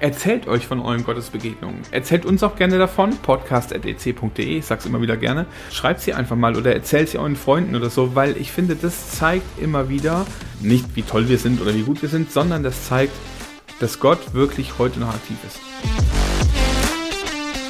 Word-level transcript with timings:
Erzählt 0.00 0.48
euch 0.48 0.66
von 0.66 0.80
euren 0.80 1.04
Gottesbegegnungen. 1.04 1.82
Erzählt 1.90 2.24
uns 2.24 2.42
auch 2.42 2.56
gerne 2.56 2.78
davon. 2.78 3.18
podcast.ec.de, 3.18 4.58
ich 4.58 4.64
sag's 4.64 4.86
immer 4.86 5.02
wieder 5.02 5.18
gerne. 5.18 5.44
Schreibt 5.70 6.00
sie 6.00 6.14
einfach 6.14 6.36
mal 6.36 6.56
oder 6.56 6.72
erzählt 6.72 7.10
sie 7.10 7.18
euren 7.18 7.36
Freunden 7.36 7.76
oder 7.76 7.90
so, 7.90 8.14
weil 8.14 8.38
ich 8.38 8.50
finde, 8.50 8.76
das 8.76 9.10
zeigt 9.10 9.58
immer 9.60 9.90
wieder, 9.90 10.24
nicht 10.62 10.96
wie 10.96 11.02
toll 11.02 11.28
wir 11.28 11.36
sind 11.36 11.60
oder 11.60 11.74
wie 11.74 11.82
gut 11.82 12.00
wir 12.00 12.08
sind, 12.08 12.32
sondern 12.32 12.62
das 12.62 12.86
zeigt, 12.86 13.12
dass 13.78 14.00
Gott 14.00 14.32
wirklich 14.32 14.78
heute 14.78 15.00
noch 15.00 15.10
aktiv 15.10 15.36
ist. 15.46 16.19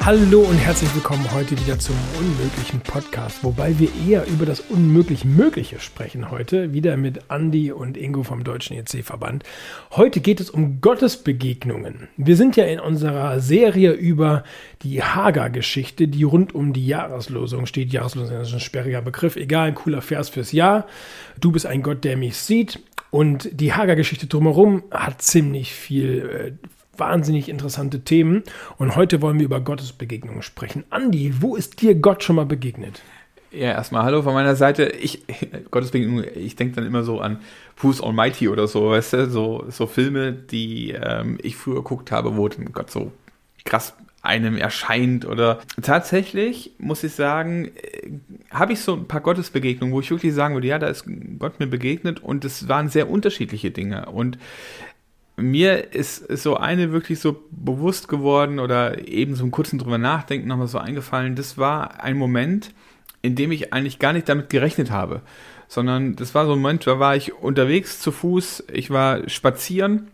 Hallo 0.03 0.39
und 0.39 0.57
herzlich 0.57 0.93
willkommen 0.95 1.31
heute 1.31 1.51
wieder 1.59 1.77
zum 1.77 1.95
Unmöglichen 2.17 2.79
Podcast, 2.79 3.43
wobei 3.43 3.77
wir 3.77 3.87
eher 4.07 4.25
über 4.25 4.47
das 4.47 4.59
Unmöglich 4.59 5.25
Mögliche 5.25 5.79
sprechen 5.79 6.31
heute, 6.31 6.73
wieder 6.73 6.97
mit 6.97 7.19
Andy 7.29 7.71
und 7.71 7.97
Ingo 7.97 8.23
vom 8.23 8.43
Deutschen 8.43 8.75
EC-Verband. 8.75 9.43
Heute 9.91 10.19
geht 10.19 10.39
es 10.39 10.49
um 10.49 10.81
Gottesbegegnungen. 10.81 12.07
Wir 12.17 12.35
sind 12.35 12.55
ja 12.55 12.65
in 12.65 12.79
unserer 12.79 13.39
Serie 13.41 13.91
über 13.91 14.43
die 14.81 15.03
Hager-Geschichte, 15.03 16.07
die 16.07 16.23
rund 16.23 16.55
um 16.55 16.73
die 16.73 16.87
Jahreslosung 16.87 17.67
steht. 17.67 17.93
Jahreslosung 17.93 18.41
ist 18.41 18.53
ein 18.53 18.59
sperriger 18.59 19.03
Begriff, 19.03 19.35
egal, 19.35 19.67
ein 19.67 19.75
cooler 19.75 20.01
Vers 20.01 20.29
fürs 20.29 20.51
Jahr. 20.51 20.87
Du 21.39 21.51
bist 21.51 21.67
ein 21.67 21.83
Gott, 21.83 22.03
der 22.03 22.17
mich 22.17 22.37
sieht. 22.37 22.79
Und 23.11 23.49
die 23.51 23.73
Hager-Geschichte 23.73 24.25
drumherum 24.25 24.81
hat 24.89 25.21
ziemlich 25.21 25.71
viel 25.73 26.57
äh, 26.57 26.67
wahnsinnig 27.01 27.49
interessante 27.49 28.01
Themen. 28.01 28.43
Und 28.77 28.95
heute 28.95 29.21
wollen 29.21 29.39
wir 29.39 29.45
über 29.45 29.59
Gottesbegegnungen 29.59 30.43
sprechen. 30.43 30.85
Andi, 30.91 31.33
wo 31.41 31.55
ist 31.55 31.81
dir 31.81 31.95
Gott 31.95 32.23
schon 32.23 32.35
mal 32.37 32.45
begegnet? 32.45 33.01
Ja, 33.51 33.71
erstmal 33.71 34.03
hallo 34.03 34.21
von 34.21 34.35
meiner 34.35 34.55
Seite. 34.55 34.85
Ich, 34.85 35.23
Gottesbegegnung, 35.71 36.23
ich 36.35 36.55
denke 36.55 36.75
dann 36.75 36.85
immer 36.85 37.03
so 37.03 37.19
an 37.19 37.39
Who's 37.81 38.01
Almighty 38.01 38.47
oder 38.47 38.67
so, 38.67 38.91
weißt 38.91 39.13
du, 39.13 39.29
so, 39.29 39.65
so 39.69 39.87
Filme, 39.87 40.31
die 40.31 40.91
ähm, 40.91 41.39
ich 41.41 41.57
früher 41.57 41.77
geguckt 41.77 42.11
habe, 42.11 42.37
wo 42.37 42.47
Gott 42.71 42.91
so 42.91 43.11
krass 43.65 43.95
einem 44.21 44.55
erscheint 44.55 45.25
oder 45.25 45.61
tatsächlich 45.81 46.71
muss 46.77 47.03
ich 47.03 47.13
sagen, 47.13 47.71
äh, 47.75 48.11
habe 48.51 48.73
ich 48.73 48.79
so 48.81 48.93
ein 48.93 49.07
paar 49.07 49.21
Gottesbegegnungen, 49.21 49.93
wo 49.93 49.99
ich 49.99 50.11
wirklich 50.11 50.33
sagen 50.33 50.53
würde, 50.53 50.67
ja, 50.67 50.77
da 50.77 50.87
ist 50.87 51.05
Gott 51.39 51.59
mir 51.59 51.67
begegnet 51.67 52.21
und 52.21 52.45
es 52.45 52.67
waren 52.67 52.87
sehr 52.89 53.09
unterschiedliche 53.09 53.71
Dinge 53.71 54.05
und 54.05 54.37
mir 55.37 55.93
ist, 55.93 56.27
so 56.37 56.57
eine 56.57 56.91
wirklich 56.91 57.19
so 57.19 57.43
bewusst 57.51 58.07
geworden 58.07 58.59
oder 58.59 59.07
eben 59.07 59.35
so 59.35 59.43
einen 59.43 59.51
kurzen 59.51 59.79
drüber 59.79 59.97
nachdenken 59.97 60.47
nochmal 60.47 60.67
so 60.67 60.77
eingefallen. 60.77 61.35
Das 61.35 61.57
war 61.57 62.03
ein 62.03 62.17
Moment, 62.17 62.71
in 63.21 63.35
dem 63.35 63.51
ich 63.51 63.73
eigentlich 63.73 63.99
gar 63.99 64.13
nicht 64.13 64.27
damit 64.29 64.49
gerechnet 64.49 64.91
habe, 64.91 65.21
sondern 65.67 66.15
das 66.15 66.35
war 66.35 66.45
so 66.45 66.53
ein 66.53 66.59
Moment, 66.59 66.85
da 66.85 66.99
war 66.99 67.15
ich 67.15 67.33
unterwegs 67.33 67.99
zu 67.99 68.11
Fuß, 68.11 68.65
ich 68.71 68.89
war 68.89 69.27
spazieren 69.29 70.09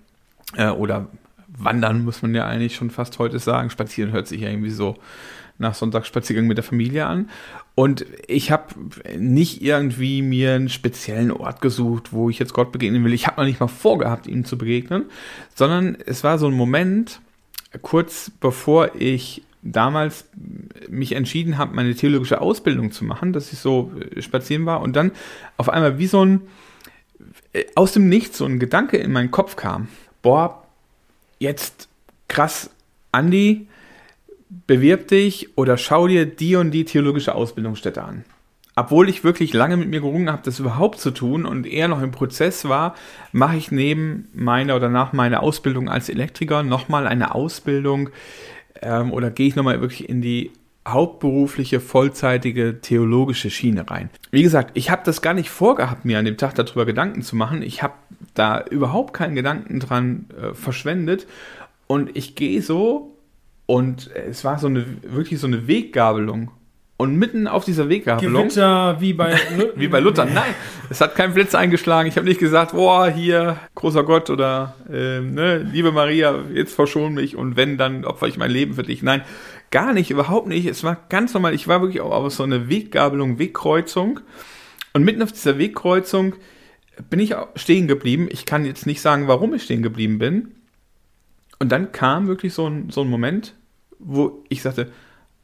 äh, 0.56 0.70
oder 0.70 1.08
wandern, 1.48 2.04
muss 2.06 2.22
man 2.22 2.36
ja 2.36 2.46
eigentlich 2.46 2.76
schon 2.76 2.92
fast 2.92 3.18
heute 3.20 3.40
sagen. 3.40 3.70
Spazieren 3.70 4.12
hört 4.12 4.28
sich 4.28 4.42
ja 4.42 4.50
irgendwie 4.50 4.70
so 4.70 4.98
nach 5.60 5.74
Sonntagsspaziergang 5.74 6.48
mit 6.48 6.58
der 6.58 6.64
Familie 6.64 7.06
an. 7.06 7.30
Und 7.76 8.06
ich 8.28 8.52
habe 8.52 8.74
nicht 9.18 9.62
irgendwie 9.62 10.22
mir 10.22 10.56
einen 10.56 10.70
speziellen 10.70 11.32
Ort 11.32 11.62
gesucht, 11.62 12.12
wo 12.12 12.30
ich 12.30 12.40
jetzt 12.40 12.54
Gott 12.54 12.72
begegnen 12.72 13.04
will. 13.04 13.14
Ich 13.14 13.28
habe 13.28 13.42
noch 13.42 13.48
nicht 13.48 13.60
mal 13.60 13.68
vorgehabt, 13.68 14.28
ihm 14.28 14.46
zu 14.46 14.58
begegnen, 14.58 15.06
sondern 15.54 15.98
es 16.06 16.24
war 16.24 16.38
so 16.40 16.48
ein 16.48 16.54
Moment, 16.54 17.22
kurz 17.82 18.32
bevor 18.40 18.96
ich 18.96 19.44
damals 19.62 20.26
mich 20.88 21.14
entschieden 21.14 21.58
habe, 21.58 21.76
meine 21.76 21.94
theologische 21.96 22.42
Ausbildung 22.42 22.92
zu 22.92 23.04
machen, 23.04 23.34
dass 23.34 23.52
ich 23.52 23.60
so 23.60 23.92
äh, 24.16 24.22
spazieren 24.22 24.66
war 24.66 24.82
und 24.82 24.96
dann 24.96 25.12
auf 25.58 25.70
einmal 25.70 26.00
wie 26.00 26.08
so 26.08 26.24
ein 26.24 26.42
äh, 27.54 27.66
aus 27.76 27.92
dem 27.92 28.08
Nichts 28.08 28.38
so 28.38 28.46
ein 28.46 28.60
Gedanke 28.60 28.98
in 28.98 29.12
meinen 29.12 29.32
Kopf 29.32 29.56
kam. 29.56 29.88
Boah, 30.22 30.64
jetzt 31.40 31.90
krass, 32.28 32.70
Andi, 33.12 33.67
bewirb 34.68 35.08
dich 35.08 35.58
oder 35.58 35.78
schau 35.78 36.08
dir 36.08 36.26
die 36.26 36.56
und 36.56 36.72
die 36.72 36.86
theologische 36.86 37.34
Ausbildungsstätte 37.34 38.04
an. 38.04 38.26
Obwohl 38.76 39.10
ich 39.10 39.24
wirklich 39.24 39.54
lange 39.54 39.76
mit 39.76 39.90
mir 39.90 40.02
gerungen 40.02 40.32
habe, 40.32 40.44
das 40.46 40.60
überhaupt 40.60 41.00
zu 41.00 41.10
tun 41.10 41.48
und 41.48 41.66
eher 41.66 41.88
noch 41.88 42.04
im 42.04 42.12
Prozess 42.12 42.70
war, 42.70 42.94
mache 43.32 43.58
ich 43.58 43.72
neben 43.72 44.28
meiner 44.34 44.76
oder 44.76 44.88
nach 44.88 45.14
meiner 45.14 45.42
Ausbildung 45.42 45.90
als 45.90 46.10
Elektriker 46.10 46.62
nochmal 46.62 47.08
eine 47.08 47.34
Ausbildung 47.34 48.12
ähm, 48.84 49.12
oder 49.12 49.32
gehe 49.32 49.48
ich 49.48 49.56
nochmal 49.56 49.82
wirklich 49.82 50.08
in 50.08 50.22
die 50.22 50.52
hauptberufliche, 50.88 51.80
vollzeitige 51.80 52.80
theologische 52.80 53.50
Schiene 53.50 53.90
rein. 53.90 54.12
Wie 54.30 54.44
gesagt, 54.44 54.72
ich 54.76 54.92
habe 54.92 55.02
das 55.04 55.24
gar 55.24 55.34
nicht 55.34 55.50
vorgehabt, 55.50 56.06
mir 56.06 56.20
an 56.20 56.26
dem 56.26 56.38
Tag 56.38 56.54
darüber 56.54 56.86
Gedanken 56.86 57.24
zu 57.24 57.36
machen. 57.36 57.64
Ich 57.64 57.82
habe 57.82 57.96
da 58.36 58.64
überhaupt 58.70 59.14
keinen 59.14 59.34
Gedanken 59.34 59.80
dran 59.80 60.28
äh, 60.40 60.54
verschwendet 60.54 61.26
und 61.88 62.16
ich 62.16 62.36
gehe 62.36 62.62
so 62.62 63.17
und 63.68 64.10
es 64.16 64.44
war 64.44 64.58
so 64.58 64.68
eine, 64.68 64.86
wirklich 65.04 65.40
so 65.40 65.46
eine 65.46 65.68
Weggabelung. 65.68 66.52
Und 67.00 67.16
mitten 67.16 67.48
auf 67.48 67.64
dieser 67.64 67.90
Weggabelung. 67.90 68.48
Gewitter 68.48 69.00
wie 69.00 69.14
bei, 69.14 69.38
wie 69.76 69.88
bei 69.88 70.00
Luther. 70.00 70.26
Nein, 70.26 70.56
es 70.90 71.00
hat 71.00 71.14
kein 71.14 71.36
Blitz 71.36 71.54
eingeschlagen. 71.54 72.10
Ich 72.10 72.16
habe 72.16 72.26
nicht 72.26 72.40
gesagt, 72.40 72.72
boah, 72.72 73.08
hier, 73.08 73.58
großer 73.76 74.04
Gott 74.04 74.32
oder 74.32 74.74
äh, 74.90 75.20
ne, 75.20 75.58
liebe 75.60 75.92
Maria, 75.92 76.44
jetzt 76.52 76.74
verschon 76.74 77.14
mich 77.14 77.36
und 77.36 77.56
wenn, 77.56 77.78
dann 77.78 78.04
opfer 78.04 78.28
ich 78.28 78.38
mein 78.38 78.50
Leben 78.50 78.74
für 78.74 78.82
dich. 78.82 79.04
Nein, 79.04 79.22
gar 79.70 79.94
nicht, 79.94 80.10
überhaupt 80.10 80.48
nicht. 80.48 80.66
Es 80.66 80.84
war 80.84 80.98
ganz 81.10 81.36
normal. 81.36 81.54
Ich 81.54 81.68
war 81.68 81.82
wirklich 81.82 82.02
auch 82.02 82.12
auf 82.12 82.34
so 82.34 82.42
eine 82.42 82.68
Weggabelung, 82.68 83.38
Wegkreuzung. 83.38 84.22
Und 84.94 85.04
mitten 85.04 85.22
auf 85.22 85.32
dieser 85.32 85.60
Wegkreuzung 85.60 86.34
bin 87.12 87.20
ich 87.20 87.36
stehen 87.56 87.88
geblieben. 87.88 88.28
Ich 88.32 88.46
kann 88.46 88.66
jetzt 88.66 88.88
nicht 88.88 89.02
sagen, 89.02 89.28
warum 89.28 89.54
ich 89.54 89.62
stehen 89.62 89.84
geblieben 89.84 90.18
bin. 90.18 90.56
Und 91.60 91.72
dann 91.72 91.92
kam 91.92 92.28
wirklich 92.28 92.54
so 92.54 92.68
ein, 92.68 92.90
so 92.90 93.02
ein 93.02 93.10
Moment, 93.10 93.56
wo 94.00 94.44
ich 94.50 94.62
sagte, 94.62 94.92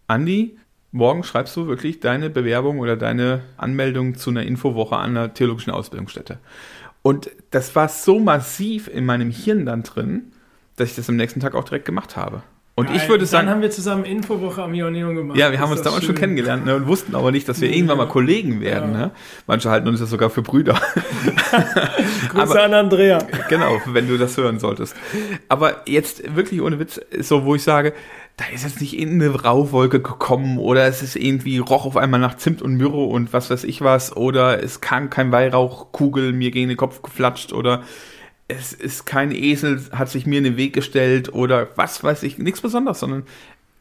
Andi, 0.07 0.57
morgen 0.91 1.23
schreibst 1.23 1.55
du 1.57 1.67
wirklich 1.67 1.99
deine 1.99 2.29
Bewerbung 2.29 2.79
oder 2.79 2.95
deine 2.95 3.41
Anmeldung 3.57 4.15
zu 4.15 4.29
einer 4.29 4.43
Infowoche 4.43 4.95
an 4.95 5.11
einer 5.11 5.33
theologischen 5.33 5.71
Ausbildungsstätte. 5.71 6.37
Und 7.01 7.31
das 7.51 7.75
war 7.75 7.89
so 7.89 8.19
massiv 8.19 8.87
in 8.87 9.05
meinem 9.05 9.31
Hirn 9.31 9.65
dann 9.65 9.83
drin, 9.83 10.31
dass 10.75 10.89
ich 10.89 10.95
das 10.95 11.09
am 11.09 11.15
nächsten 11.15 11.39
Tag 11.39 11.55
auch 11.55 11.63
direkt 11.63 11.85
gemacht 11.85 12.15
habe. 12.15 12.43
Und 12.75 12.87
Geil. 12.87 12.97
ich 12.97 13.07
würde 13.07 13.27
sagen. 13.27 13.45
Dann 13.45 13.55
haben 13.55 13.61
wir 13.61 13.69
zusammen 13.69 14.03
Infowoche 14.03 14.63
am 14.63 14.73
Ioneum 14.73 15.13
gemacht. 15.13 15.37
Ja, 15.37 15.51
wir 15.51 15.59
haben 15.59 15.71
uns 15.71 15.83
damals 15.83 16.01
schön. 16.01 16.07
schon 16.07 16.15
kennengelernt 16.15 16.65
ne, 16.65 16.75
und 16.75 16.87
wussten 16.87 17.15
aber 17.15 17.31
nicht, 17.31 17.47
dass 17.47 17.61
wir 17.61 17.69
ja. 17.69 17.75
irgendwann 17.75 17.97
mal 17.97 18.07
Kollegen 18.07 18.61
werden. 18.61 18.93
Ja. 18.93 18.99
Ne? 18.99 19.11
Manche 19.45 19.69
halten 19.69 19.87
uns 19.87 19.99
das 19.99 20.09
sogar 20.09 20.31
für 20.31 20.41
Brüder. 20.41 20.73
Grüße 22.29 22.41
aber, 22.41 22.63
an 22.63 22.73
Andrea. 22.73 23.19
Genau, 23.47 23.79
wenn 23.85 24.07
du 24.07 24.17
das 24.17 24.37
hören 24.37 24.59
solltest. 24.59 24.95
Aber 25.49 25.83
jetzt 25.85 26.35
wirklich 26.35 26.61
ohne 26.61 26.79
Witz, 26.79 26.99
so 27.19 27.45
wo 27.45 27.53
ich 27.53 27.61
sage, 27.61 27.93
da 28.37 28.45
ist 28.51 28.63
jetzt 28.63 28.81
nicht 28.81 28.97
in 28.97 29.21
eine 29.21 29.43
Rauchwolke 29.43 30.01
gekommen 30.01 30.57
oder 30.57 30.87
es 30.87 31.03
ist 31.03 31.15
irgendwie 31.15 31.59
roch 31.59 31.85
auf 31.85 31.97
einmal 31.97 32.19
nach 32.19 32.37
Zimt 32.37 32.63
und 32.63 32.75
Myrrhe 32.75 33.03
und 33.03 33.31
was 33.31 33.51
weiß 33.51 33.63
ich 33.65 33.81
was 33.81 34.17
oder 34.17 34.63
es 34.63 34.81
kam 34.81 35.11
kein 35.11 35.31
Weihrauchkugel 35.31 36.33
mir 36.33 36.49
gegen 36.49 36.69
den 36.69 36.77
Kopf 36.77 37.03
geflatscht 37.03 37.53
oder 37.53 37.83
es 38.47 38.73
ist 38.73 39.05
kein 39.05 39.31
Esel, 39.31 39.81
hat 39.91 40.09
sich 40.09 40.25
mir 40.25 40.37
in 40.37 40.43
den 40.43 40.57
Weg 40.57 40.73
gestellt 40.73 41.33
oder 41.33 41.69
was 41.75 42.03
weiß 42.03 42.23
ich, 42.23 42.37
nichts 42.37 42.61
Besonderes, 42.61 42.99
sondern 42.99 43.23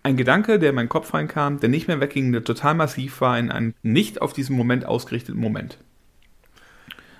ein 0.02 0.16
Gedanke, 0.16 0.58
der 0.58 0.70
in 0.70 0.74
meinen 0.76 0.88
Kopf 0.88 1.14
reinkam, 1.14 1.60
der 1.60 1.68
nicht 1.68 1.88
mehr 1.88 2.00
wegging, 2.00 2.32
der 2.32 2.44
total 2.44 2.74
massiv 2.74 3.20
war, 3.20 3.38
in 3.38 3.50
einem 3.50 3.74
nicht 3.82 4.20
auf 4.20 4.32
diesen 4.32 4.56
Moment 4.56 4.84
ausgerichteten 4.84 5.40
Moment. 5.40 5.78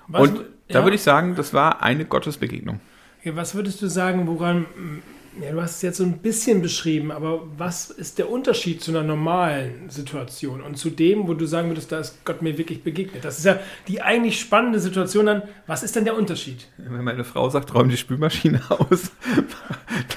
Was, 0.09 0.23
Und 0.23 0.41
da 0.69 0.81
ja. 0.81 0.85
würde 0.85 0.97
ich 0.97 1.03
sagen, 1.03 1.37
das 1.37 1.55
war 1.55 1.83
eine 1.83 2.05
Gottesbegegnung. 2.05 2.81
was 3.25 3.55
würdest 3.55 3.81
du 3.83 3.89
sagen, 3.89 4.27
woran 4.27 4.67
ja, 5.41 5.51
du 5.51 5.63
hast 5.63 5.77
es 5.77 5.83
jetzt 5.83 5.99
so 5.99 6.05
ein 6.05 6.19
bisschen 6.19 6.61
beschrieben, 6.61 7.11
aber 7.11 7.43
was 7.57 7.91
ist 7.91 8.19
der 8.19 8.31
Unterschied 8.31 8.83
zu 8.83 8.91
einer 8.91 9.03
normalen 9.03 9.89
Situation 9.89 10.61
und 10.61 10.77
zu 10.77 10.91
dem, 10.91 11.27
wo 11.27 11.35
du 11.35 11.47
sagen 11.47 11.69
würdest, 11.69 11.91
da 11.91 12.01
ist 12.01 12.25
Gott 12.25 12.43
mir 12.43 12.59
wirklich 12.59 12.83
begegnet? 12.83 13.25
Das 13.25 13.39
ist 13.39 13.45
ja 13.45 13.59
die 13.89 14.03
eigentlich 14.03 14.39
spannende 14.39 14.79
Situation 14.79 15.27
dann. 15.27 15.43
Was 15.67 15.83
ist 15.83 15.97
denn 15.97 16.05
der 16.05 16.17
Unterschied? 16.17 16.69
Wenn 16.77 17.05
meine 17.05 17.25
Frau 17.25 17.49
sagt, 17.49 17.73
räum 17.75 17.89
die 17.89 17.97
Spülmaschine 17.97 18.61
aus, 18.69 19.11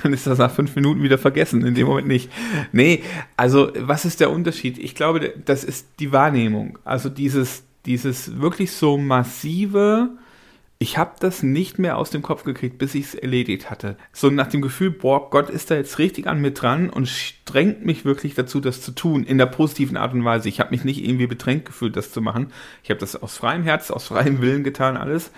dann 0.04 0.12
ist 0.12 0.28
das 0.28 0.38
nach 0.38 0.52
fünf 0.52 0.76
Minuten 0.76 1.02
wieder 1.02 1.18
vergessen, 1.18 1.66
in 1.66 1.76
dem 1.76 1.88
Moment 1.88 2.08
nicht. 2.08 2.30
Nee, 2.74 3.04
also 3.38 3.72
was 3.78 4.04
ist 4.04 4.20
der 4.20 4.32
Unterschied? 4.32 4.78
Ich 4.78 4.96
glaube, 4.96 5.34
das 5.46 5.64
ist 5.64 5.88
die 6.00 6.12
Wahrnehmung. 6.12 6.78
Also 6.84 7.08
dieses, 7.08 7.64
dieses 7.86 8.40
wirklich 8.42 8.72
so 8.72 8.98
massive, 8.98 10.10
ich 10.78 10.98
habe 10.98 11.14
das 11.20 11.42
nicht 11.42 11.80
mehr 11.80 11.98
aus 11.98 12.10
dem 12.10 12.22
Kopf 12.22 12.44
gekriegt, 12.44 12.78
bis 12.78 12.96
ich 12.96 13.06
es 13.06 13.16
erledigt 13.16 13.70
hatte. 13.70 13.96
So 14.12 14.30
nach 14.30 14.48
dem 14.48 14.62
Gefühl, 14.62 14.92
boah, 14.92 15.30
Gott 15.30 15.50
ist 15.50 15.72
da 15.72 15.76
jetzt 15.76 16.00
richtig 16.00 16.28
an 16.28 16.42
mir 16.42 16.52
dran 16.52 16.90
und 16.90 17.08
strengt 17.08 17.86
mich 17.86 18.04
wirklich 18.04 18.36
dazu, 18.36 18.60
das 18.60 18.82
zu 18.82 18.92
tun, 18.92 19.24
in 19.24 19.38
der 19.38 19.46
positiven 19.46 19.96
Art 19.96 20.14
und 20.14 20.26
Weise. 20.26 20.50
Ich 20.50 20.60
habe 20.60 20.72
mich 20.72 20.84
nicht 20.84 21.04
irgendwie 21.04 21.28
bedrängt 21.28 21.66
gefühlt, 21.66 21.96
das 21.96 22.12
zu 22.12 22.22
machen. 22.22 22.52
Ich 22.84 22.90
habe 22.90 23.00
das 23.00 23.16
aus 23.16 23.38
freiem 23.38 23.64
Herz, 23.64 23.90
aus 23.90 24.08
freiem 24.08 24.42
Willen 24.42 24.64
getan, 24.66 24.98
alles. 24.98 25.32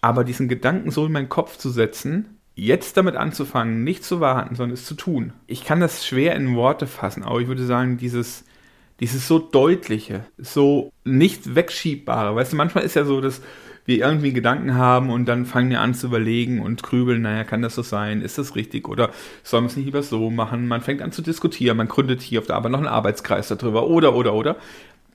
Aber 0.00 0.24
diesen 0.24 0.48
Gedanken 0.48 0.90
so 0.90 1.04
in 1.04 1.12
meinen 1.12 1.28
Kopf 1.28 1.58
zu 1.58 1.68
setzen, 1.68 2.38
jetzt 2.54 2.96
damit 2.96 3.14
anzufangen, 3.14 3.84
nicht 3.84 4.04
zu 4.04 4.20
warten, 4.20 4.54
sondern 4.54 4.74
es 4.74 4.86
zu 4.86 4.94
tun. 4.94 5.32
Ich 5.46 5.64
kann 5.64 5.80
das 5.80 6.06
schwer 6.06 6.34
in 6.34 6.56
Worte 6.56 6.86
fassen, 6.86 7.24
aber 7.24 7.40
ich 7.40 7.48
würde 7.48 7.66
sagen, 7.66 7.98
dieses, 7.98 8.44
dieses 9.00 9.28
so 9.28 9.38
deutliche, 9.38 10.24
so 10.38 10.92
nicht 11.04 11.54
wegschiebbare. 11.54 12.34
Weißt 12.34 12.52
du, 12.52 12.56
manchmal 12.56 12.84
ist 12.84 12.96
ja 12.96 13.04
so, 13.04 13.20
dass 13.20 13.42
wir 13.88 13.96
irgendwie 13.98 14.34
Gedanken 14.34 14.74
haben 14.74 15.08
und 15.08 15.24
dann 15.24 15.46
fangen 15.46 15.70
wir 15.70 15.80
an 15.80 15.94
zu 15.94 16.08
überlegen 16.08 16.60
und 16.60 16.82
grübeln, 16.82 17.22
naja, 17.22 17.42
kann 17.44 17.62
das 17.62 17.74
so 17.74 17.80
sein? 17.80 18.20
Ist 18.20 18.36
das 18.36 18.54
richtig? 18.54 18.86
Oder 18.86 19.10
sollen 19.42 19.64
wir 19.64 19.68
es 19.68 19.76
nicht 19.76 19.86
lieber 19.86 20.02
so 20.02 20.28
machen? 20.28 20.68
Man 20.68 20.82
fängt 20.82 21.00
an 21.00 21.10
zu 21.10 21.22
diskutieren, 21.22 21.78
man 21.78 21.88
gründet 21.88 22.20
hier 22.20 22.40
auf 22.40 22.46
der 22.46 22.56
Arbeit 22.56 22.72
noch 22.72 22.80
einen 22.80 22.86
Arbeitskreis 22.86 23.48
darüber 23.48 23.86
oder, 23.86 24.14
oder, 24.14 24.34
oder. 24.34 24.56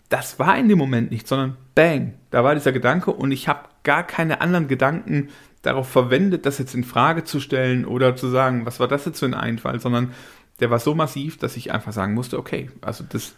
Das 0.10 0.40
war 0.40 0.58
in 0.58 0.70
dem 0.70 0.80
Moment 0.80 1.12
nicht, 1.12 1.28
sondern 1.28 1.56
bang, 1.76 2.16
da 2.32 2.44
war 2.44 2.56
dieser 2.56 2.72
Gedanke 2.72 3.12
und 3.12 3.32
ich 3.32 3.48
habe 3.48 3.70
gar 3.84 4.02
keine 4.08 4.42
anderen 4.42 4.68
Gedanken 4.68 5.30
darauf 5.62 5.88
verwendet, 5.88 6.48
das 6.48 6.58
jetzt 6.58 6.74
in 6.74 6.84
Frage 6.84 7.24
zu 7.24 7.40
stellen 7.40 7.86
oder 7.86 8.16
zu 8.16 8.28
sagen, 8.28 8.66
was 8.66 8.80
war 8.80 8.88
das 8.88 9.06
jetzt 9.06 9.20
für 9.20 9.28
ein 9.28 9.36
Einfall, 9.36 9.80
sondern 9.80 10.14
der 10.60 10.72
war 10.72 10.80
so 10.80 10.96
massiv, 10.96 11.38
dass 11.38 11.58
ich 11.58 11.72
einfach 11.72 11.94
sagen 11.94 12.16
musste, 12.16 12.40
okay, 12.40 12.72
also 12.82 13.04
das 13.08 13.36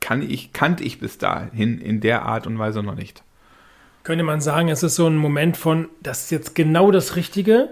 kann 0.00 0.20
ich, 0.20 0.52
kannte 0.52 0.84
ich 0.84 1.00
bis 1.00 1.16
dahin 1.16 1.78
in 1.78 2.02
der 2.02 2.26
Art 2.26 2.46
und 2.46 2.58
Weise 2.58 2.82
noch 2.82 2.94
nicht. 2.94 3.24
Könnte 4.04 4.22
man 4.24 4.40
sagen, 4.40 4.68
es 4.68 4.82
ist 4.82 4.96
so 4.96 5.06
ein 5.06 5.16
Moment 5.16 5.56
von, 5.56 5.88
das 6.02 6.24
ist 6.24 6.30
jetzt 6.30 6.54
genau 6.54 6.90
das 6.90 7.16
Richtige. 7.16 7.70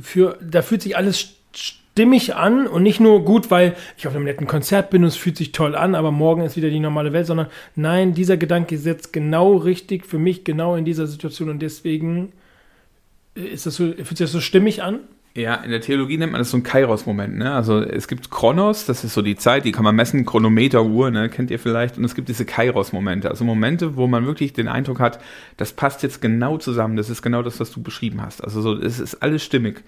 Für, 0.00 0.38
da 0.40 0.62
fühlt 0.62 0.82
sich 0.82 0.96
alles 0.96 1.34
stimmig 1.94 2.34
an 2.34 2.66
und 2.66 2.82
nicht 2.82 3.00
nur 3.00 3.24
gut, 3.24 3.50
weil 3.50 3.76
ich 3.96 4.08
auf 4.08 4.14
einem 4.14 4.24
netten 4.24 4.46
Konzert 4.46 4.90
bin 4.90 5.02
und 5.02 5.08
es 5.08 5.16
fühlt 5.16 5.36
sich 5.36 5.52
toll 5.52 5.76
an, 5.76 5.94
aber 5.94 6.10
morgen 6.10 6.42
ist 6.42 6.56
wieder 6.56 6.70
die 6.70 6.80
normale 6.80 7.12
Welt, 7.12 7.26
sondern 7.26 7.46
nein, 7.76 8.14
dieser 8.14 8.36
Gedanke 8.36 8.74
ist 8.74 8.86
jetzt 8.86 9.12
genau 9.12 9.56
richtig 9.56 10.04
für 10.04 10.18
mich, 10.18 10.42
genau 10.44 10.74
in 10.74 10.84
dieser 10.84 11.06
Situation 11.06 11.50
und 11.50 11.60
deswegen 11.60 12.32
ist 13.34 13.66
das 13.66 13.76
so, 13.76 13.92
fühlt 13.92 14.08
sich 14.08 14.18
das 14.18 14.32
so 14.32 14.40
stimmig 14.40 14.82
an? 14.82 15.00
Ja, 15.36 15.56
in 15.56 15.72
der 15.72 15.80
Theologie 15.80 16.16
nennt 16.16 16.30
man 16.30 16.40
das 16.40 16.52
so 16.52 16.56
ein 16.56 16.62
Kairos-Moment. 16.62 17.36
Ne? 17.36 17.52
Also 17.52 17.80
es 17.80 18.06
gibt 18.06 18.30
Chronos, 18.30 18.86
das 18.86 19.02
ist 19.02 19.14
so 19.14 19.22
die 19.22 19.34
Zeit, 19.34 19.64
die 19.64 19.72
kann 19.72 19.82
man 19.82 19.96
messen, 19.96 20.24
Chronometer, 20.24 20.84
Uhr, 20.84 21.10
ne? 21.10 21.28
kennt 21.28 21.50
ihr 21.50 21.58
vielleicht. 21.58 21.98
Und 21.98 22.04
es 22.04 22.14
gibt 22.14 22.28
diese 22.28 22.44
Kairos-Momente, 22.44 23.28
also 23.28 23.44
Momente, 23.44 23.96
wo 23.96 24.06
man 24.06 24.26
wirklich 24.26 24.52
den 24.52 24.68
Eindruck 24.68 25.00
hat, 25.00 25.18
das 25.56 25.72
passt 25.72 26.04
jetzt 26.04 26.22
genau 26.22 26.58
zusammen, 26.58 26.96
das 26.96 27.10
ist 27.10 27.20
genau 27.20 27.42
das, 27.42 27.58
was 27.58 27.72
du 27.72 27.82
beschrieben 27.82 28.22
hast. 28.22 28.44
Also 28.44 28.60
so, 28.62 28.80
es 28.80 29.00
ist 29.00 29.24
alles 29.24 29.42
stimmig. 29.42 29.82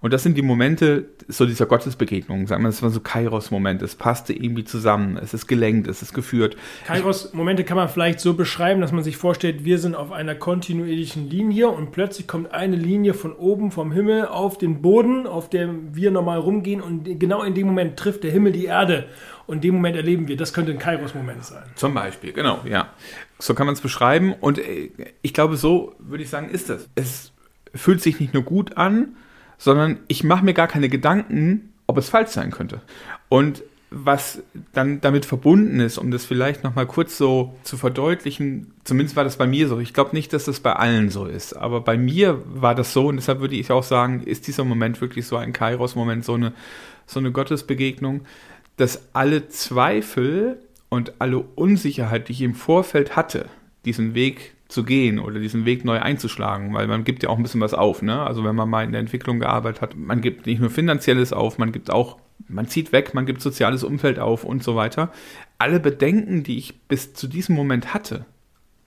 Und 0.00 0.12
das 0.12 0.22
sind 0.22 0.36
die 0.36 0.42
Momente, 0.42 1.06
so 1.26 1.44
dieser 1.44 1.66
Gottesbegegnung, 1.66 2.46
sagen 2.46 2.62
wir, 2.62 2.68
das 2.68 2.82
war 2.82 2.90
so 2.90 3.00
Kairos-Momente, 3.00 3.84
es 3.84 3.96
passte 3.96 4.32
irgendwie 4.32 4.64
zusammen, 4.64 5.18
es 5.20 5.34
ist 5.34 5.48
gelenkt, 5.48 5.88
es 5.88 6.02
ist 6.02 6.14
geführt. 6.14 6.56
Kairos-Momente 6.86 7.64
kann 7.64 7.76
man 7.76 7.88
vielleicht 7.88 8.20
so 8.20 8.34
beschreiben, 8.34 8.80
dass 8.80 8.92
man 8.92 9.02
sich 9.02 9.16
vorstellt, 9.16 9.64
wir 9.64 9.78
sind 9.78 9.96
auf 9.96 10.12
einer 10.12 10.36
kontinuierlichen 10.36 11.28
Linie 11.28 11.68
und 11.68 11.90
plötzlich 11.90 12.28
kommt 12.28 12.52
eine 12.52 12.76
Linie 12.76 13.12
von 13.12 13.32
oben 13.32 13.72
vom 13.72 13.90
Himmel 13.90 14.26
auf 14.26 14.56
den 14.56 14.82
Boden, 14.82 14.87
auf 15.26 15.50
dem 15.50 15.94
wir 15.94 16.10
normal 16.10 16.38
rumgehen 16.38 16.80
und 16.80 17.18
genau 17.18 17.42
in 17.42 17.54
dem 17.54 17.66
Moment 17.66 17.96
trifft 17.98 18.24
der 18.24 18.30
Himmel 18.30 18.52
die 18.52 18.66
Erde 18.66 19.06
und 19.46 19.56
in 19.56 19.60
dem 19.62 19.74
Moment 19.76 19.96
erleben 19.96 20.28
wir, 20.28 20.36
das 20.36 20.52
könnte 20.52 20.72
ein 20.72 20.78
Kairos-Moment 20.78 21.44
sein. 21.44 21.64
Zum 21.74 21.94
Beispiel, 21.94 22.32
genau, 22.32 22.60
ja. 22.64 22.92
So 23.38 23.54
kann 23.54 23.66
man 23.66 23.74
es 23.74 23.80
beschreiben 23.80 24.34
und 24.40 24.58
äh, 24.58 24.90
ich 25.22 25.34
glaube, 25.34 25.56
so 25.56 25.94
würde 25.98 26.22
ich 26.22 26.30
sagen, 26.30 26.50
ist 26.50 26.68
das. 26.68 26.88
Es 26.94 27.32
fühlt 27.74 28.02
sich 28.02 28.20
nicht 28.20 28.34
nur 28.34 28.42
gut 28.42 28.76
an, 28.76 29.16
sondern 29.58 29.98
ich 30.08 30.24
mache 30.24 30.44
mir 30.44 30.54
gar 30.54 30.68
keine 30.68 30.88
Gedanken, 30.88 31.72
ob 31.86 31.98
es 31.98 32.08
falsch 32.08 32.30
sein 32.30 32.50
könnte. 32.50 32.80
Und 33.28 33.62
was 33.90 34.42
dann 34.72 35.00
damit 35.00 35.24
verbunden 35.24 35.80
ist, 35.80 35.98
um 35.98 36.10
das 36.10 36.26
vielleicht 36.26 36.62
nochmal 36.62 36.86
kurz 36.86 37.16
so 37.16 37.54
zu 37.62 37.76
verdeutlichen, 37.76 38.74
zumindest 38.84 39.16
war 39.16 39.24
das 39.24 39.38
bei 39.38 39.46
mir 39.46 39.66
so. 39.68 39.78
Ich 39.80 39.94
glaube 39.94 40.14
nicht, 40.14 40.32
dass 40.32 40.44
das 40.44 40.60
bei 40.60 40.74
allen 40.74 41.08
so 41.08 41.24
ist, 41.24 41.54
aber 41.54 41.80
bei 41.80 41.96
mir 41.96 42.42
war 42.46 42.74
das 42.74 42.92
so 42.92 43.06
und 43.06 43.16
deshalb 43.16 43.40
würde 43.40 43.56
ich 43.56 43.70
auch 43.70 43.82
sagen, 43.82 44.22
ist 44.22 44.46
dieser 44.46 44.64
Moment 44.64 45.00
wirklich 45.00 45.26
so 45.26 45.36
ein 45.36 45.52
Kairos-Moment, 45.52 46.24
so 46.24 46.34
eine, 46.34 46.52
so 47.06 47.18
eine 47.18 47.32
Gottesbegegnung, 47.32 48.22
dass 48.76 49.08
alle 49.14 49.48
Zweifel 49.48 50.58
und 50.90 51.20
alle 51.20 51.38
Unsicherheit, 51.38 52.28
die 52.28 52.32
ich 52.32 52.42
im 52.42 52.54
Vorfeld 52.54 53.16
hatte, 53.16 53.46
diesen 53.84 54.14
Weg 54.14 54.54
zu 54.68 54.84
gehen 54.84 55.18
oder 55.18 55.40
diesen 55.40 55.64
Weg 55.64 55.84
neu 55.84 55.98
einzuschlagen, 55.98 56.74
weil 56.74 56.86
man 56.86 57.04
gibt 57.04 57.22
ja 57.22 57.30
auch 57.30 57.38
ein 57.38 57.42
bisschen 57.42 57.60
was 57.62 57.72
auf, 57.72 58.02
ne? 58.02 58.22
Also 58.22 58.44
wenn 58.44 58.54
man 58.54 58.68
mal 58.68 58.84
in 58.84 58.92
der 58.92 59.00
Entwicklung 59.00 59.40
gearbeitet 59.40 59.80
hat, 59.80 59.96
man 59.96 60.20
gibt 60.20 60.46
nicht 60.46 60.60
nur 60.60 60.68
finanzielles 60.68 61.32
auf, 61.32 61.56
man 61.56 61.72
gibt 61.72 61.90
auch, 61.90 62.18
man 62.46 62.68
zieht 62.68 62.92
weg, 62.92 63.14
man 63.14 63.26
gibt 63.26 63.40
soziales 63.40 63.82
Umfeld 63.82 64.18
auf 64.18 64.44
und 64.44 64.62
so 64.62 64.76
weiter. 64.76 65.12
Alle 65.58 65.80
Bedenken, 65.80 66.42
die 66.42 66.58
ich 66.58 66.80
bis 66.82 67.14
zu 67.14 67.26
diesem 67.26 67.54
Moment 67.54 67.94
hatte, 67.94 68.26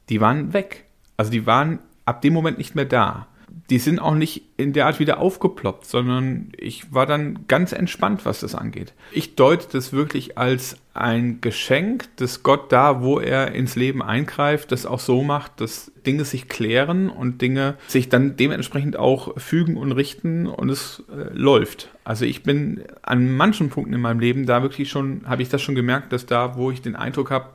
die 0.09 0.21
waren 0.21 0.53
weg. 0.53 0.85
Also 1.17 1.31
die 1.31 1.45
waren 1.45 1.79
ab 2.05 2.21
dem 2.21 2.33
Moment 2.33 2.57
nicht 2.57 2.75
mehr 2.75 2.85
da 2.85 3.27
die 3.69 3.79
sind 3.79 3.99
auch 3.99 4.15
nicht 4.15 4.43
in 4.57 4.73
der 4.73 4.85
Art 4.85 4.99
wieder 4.99 5.19
aufgeploppt, 5.19 5.85
sondern 5.85 6.51
ich 6.57 6.93
war 6.93 7.05
dann 7.05 7.47
ganz 7.47 7.71
entspannt, 7.71 8.25
was 8.25 8.41
das 8.41 8.55
angeht. 8.55 8.93
Ich 9.11 9.35
deute 9.35 9.67
das 9.71 9.93
wirklich 9.93 10.37
als 10.37 10.77
ein 10.93 11.39
Geschenk, 11.41 12.05
dass 12.17 12.43
Gott 12.43 12.71
da, 12.71 13.01
wo 13.01 13.19
er 13.19 13.53
ins 13.53 13.75
Leben 13.75 14.01
eingreift, 14.01 14.71
das 14.71 14.85
auch 14.85 14.99
so 14.99 15.23
macht, 15.23 15.61
dass 15.61 15.91
Dinge 16.05 16.25
sich 16.25 16.49
klären 16.49 17.09
und 17.09 17.41
Dinge 17.41 17.75
sich 17.87 18.09
dann 18.09 18.35
dementsprechend 18.35 18.97
auch 18.97 19.39
fügen 19.39 19.77
und 19.77 19.93
richten 19.93 20.47
und 20.47 20.69
es 20.69 21.03
äh, 21.09 21.33
läuft. 21.33 21.89
Also 22.03 22.25
ich 22.25 22.43
bin 22.43 22.83
an 23.01 23.31
manchen 23.31 23.69
Punkten 23.69 23.93
in 23.93 24.01
meinem 24.01 24.19
Leben 24.19 24.45
da 24.45 24.61
wirklich 24.61 24.89
schon, 24.89 25.21
habe 25.25 25.41
ich 25.41 25.49
das 25.49 25.61
schon 25.61 25.75
gemerkt, 25.75 26.11
dass 26.11 26.25
da, 26.25 26.57
wo 26.57 26.71
ich 26.71 26.81
den 26.81 26.95
Eindruck 26.95 27.31
habe, 27.31 27.49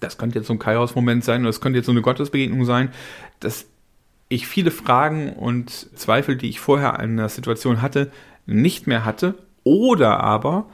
das 0.00 0.18
könnte 0.18 0.38
jetzt 0.38 0.48
so 0.48 0.54
ein 0.54 0.58
Kairos-Moment 0.58 1.24
sein 1.24 1.40
oder 1.40 1.48
das 1.48 1.60
könnte 1.60 1.78
jetzt 1.78 1.86
so 1.86 1.92
eine 1.92 2.02
Gottesbegegnung 2.02 2.64
sein, 2.64 2.90
dass 3.40 3.66
ich 4.34 4.46
viele 4.46 4.70
Fragen 4.70 5.32
und 5.32 5.70
Zweifel, 5.96 6.36
die 6.36 6.48
ich 6.48 6.60
vorher 6.60 6.98
an 6.98 7.16
der 7.16 7.28
Situation 7.28 7.82
hatte, 7.82 8.10
nicht 8.46 8.86
mehr 8.86 9.04
hatte 9.04 9.34
oder 9.62 10.20
aber 10.20 10.66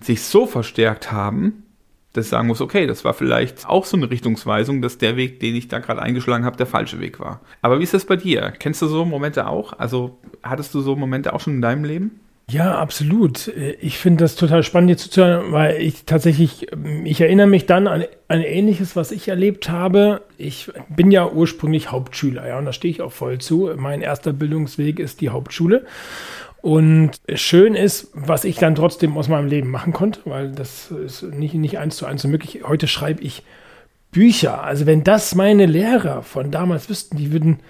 sich 0.00 0.22
so 0.22 0.46
verstärkt 0.46 1.12
haben, 1.12 1.64
dass 2.12 2.26
ich 2.26 2.30
sagen 2.30 2.48
muss, 2.48 2.60
okay, 2.60 2.86
das 2.86 3.04
war 3.04 3.14
vielleicht 3.14 3.66
auch 3.66 3.84
so 3.84 3.96
eine 3.96 4.10
Richtungsweisung, 4.10 4.82
dass 4.82 4.98
der 4.98 5.16
Weg, 5.16 5.38
den 5.40 5.54
ich 5.54 5.68
da 5.68 5.78
gerade 5.78 6.02
eingeschlagen 6.02 6.44
habe, 6.44 6.56
der 6.56 6.66
falsche 6.66 6.98
Weg 6.98 7.20
war. 7.20 7.40
Aber 7.62 7.78
wie 7.78 7.84
ist 7.84 7.94
das 7.94 8.04
bei 8.04 8.16
dir? 8.16 8.52
Kennst 8.58 8.82
du 8.82 8.88
so 8.88 9.04
Momente 9.04 9.46
auch? 9.46 9.74
Also 9.78 10.18
hattest 10.42 10.74
du 10.74 10.80
so 10.80 10.96
Momente 10.96 11.32
auch 11.32 11.40
schon 11.40 11.54
in 11.54 11.62
deinem 11.62 11.84
Leben? 11.84 12.20
Ja, 12.50 12.78
absolut. 12.78 13.48
Ich 13.80 13.98
finde 13.98 14.24
das 14.24 14.34
total 14.34 14.62
spannend, 14.62 14.90
dir 14.90 14.96
zuzuhören, 14.96 15.52
weil 15.52 15.80
ich 15.80 16.04
tatsächlich, 16.04 16.66
ich 17.04 17.20
erinnere 17.20 17.46
mich 17.46 17.66
dann 17.66 17.86
an 17.86 18.04
ein 18.28 18.42
ähnliches, 18.42 18.96
was 18.96 19.12
ich 19.12 19.28
erlebt 19.28 19.68
habe. 19.68 20.22
Ich 20.36 20.70
bin 20.88 21.10
ja 21.10 21.30
ursprünglich 21.30 21.92
Hauptschüler, 21.92 22.48
ja, 22.48 22.58
und 22.58 22.64
da 22.64 22.72
stehe 22.72 22.92
ich 22.92 23.02
auch 23.02 23.12
voll 23.12 23.38
zu. 23.38 23.70
Mein 23.76 24.02
erster 24.02 24.32
Bildungsweg 24.32 24.98
ist 24.98 25.20
die 25.20 25.28
Hauptschule. 25.28 25.84
Und 26.60 27.12
schön 27.34 27.74
ist, 27.74 28.10
was 28.14 28.44
ich 28.44 28.56
dann 28.56 28.74
trotzdem 28.74 29.16
aus 29.16 29.28
meinem 29.28 29.48
Leben 29.48 29.70
machen 29.70 29.92
konnte, 29.92 30.20
weil 30.24 30.50
das 30.50 30.90
ist 30.90 31.22
nicht, 31.22 31.54
nicht 31.54 31.78
eins 31.78 31.96
zu 31.96 32.04
eins 32.04 32.22
so 32.22 32.28
möglich. 32.28 32.60
Heute 32.66 32.88
schreibe 32.88 33.22
ich 33.22 33.44
Bücher. 34.12 34.62
Also 34.64 34.86
wenn 34.86 35.04
das 35.04 35.34
meine 35.34 35.66
Lehrer 35.66 36.22
von 36.22 36.50
damals 36.50 36.88
wüssten, 36.88 37.16
die 37.16 37.32
würden, 37.32 37.60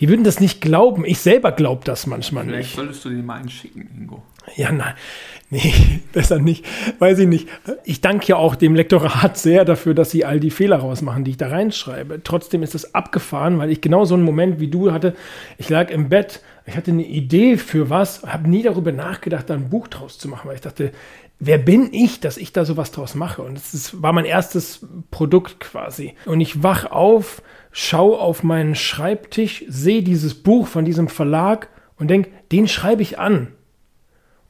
die 0.00 0.08
würden 0.08 0.24
das 0.24 0.40
nicht 0.40 0.60
glauben. 0.60 1.04
Ich 1.04 1.18
selber 1.20 1.52
glaube 1.52 1.82
das 1.84 2.06
manchmal 2.06 2.44
Vielleicht 2.44 2.68
nicht. 2.70 2.76
solltest 2.76 3.04
du 3.04 3.10
dir 3.10 3.22
mal 3.22 3.38
einen 3.38 3.48
schicken, 3.48 3.88
Ingo. 3.96 4.22
Ja, 4.56 4.72
nein. 4.72 4.94
Nee, 5.50 5.72
besser 6.12 6.38
nicht. 6.38 6.66
Weiß 6.98 7.18
ich 7.20 7.26
nicht. 7.26 7.48
Ich 7.84 8.02
danke 8.02 8.26
ja 8.26 8.36
auch 8.36 8.54
dem 8.54 8.74
Lektorat 8.74 9.38
sehr 9.38 9.64
dafür, 9.64 9.94
dass 9.94 10.10
sie 10.10 10.26
all 10.26 10.40
die 10.40 10.50
Fehler 10.50 10.76
rausmachen, 10.76 11.24
die 11.24 11.30
ich 11.30 11.36
da 11.38 11.48
reinschreibe. 11.48 12.20
Trotzdem 12.22 12.62
ist 12.62 12.74
es 12.74 12.94
abgefahren, 12.94 13.58
weil 13.58 13.70
ich 13.70 13.80
genau 13.80 14.04
so 14.04 14.14
einen 14.14 14.24
Moment 14.24 14.60
wie 14.60 14.68
du 14.68 14.92
hatte. 14.92 15.16
Ich 15.56 15.70
lag 15.70 15.88
im 15.90 16.10
Bett, 16.10 16.42
ich 16.66 16.76
hatte 16.76 16.90
eine 16.90 17.06
Idee 17.06 17.56
für 17.56 17.88
was, 17.88 18.24
habe 18.24 18.46
nie 18.50 18.62
darüber 18.62 18.92
nachgedacht, 18.92 19.48
da 19.48 19.54
ein 19.54 19.70
Buch 19.70 19.88
draus 19.88 20.18
zu 20.18 20.28
machen, 20.28 20.48
weil 20.48 20.56
ich 20.56 20.60
dachte, 20.60 20.92
wer 21.38 21.58
bin 21.58 21.92
ich, 21.92 22.20
dass 22.20 22.36
ich 22.36 22.52
da 22.52 22.64
sowas 22.64 22.90
draus 22.90 23.14
mache? 23.14 23.42
Und 23.42 23.56
das 23.56 24.02
war 24.02 24.12
mein 24.12 24.24
erstes 24.24 24.86
Produkt 25.10 25.60
quasi. 25.60 26.14
Und 26.26 26.40
ich 26.40 26.62
wach 26.62 26.90
auf, 26.90 27.42
schau 27.70 28.16
auf 28.16 28.42
meinen 28.42 28.74
Schreibtisch, 28.74 29.64
sehe 29.68 30.02
dieses 30.02 30.34
Buch 30.34 30.66
von 30.66 30.84
diesem 30.84 31.08
Verlag 31.08 31.68
und 31.96 32.08
denke, 32.08 32.30
den 32.52 32.68
schreibe 32.68 33.02
ich 33.02 33.18
an. 33.18 33.48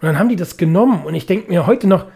Und 0.00 0.06
dann 0.06 0.18
haben 0.18 0.28
die 0.28 0.36
das 0.36 0.56
genommen 0.56 1.04
und 1.04 1.14
ich 1.14 1.26
denke 1.26 1.50
mir 1.50 1.66
heute 1.66 1.88
noch, 1.88 2.06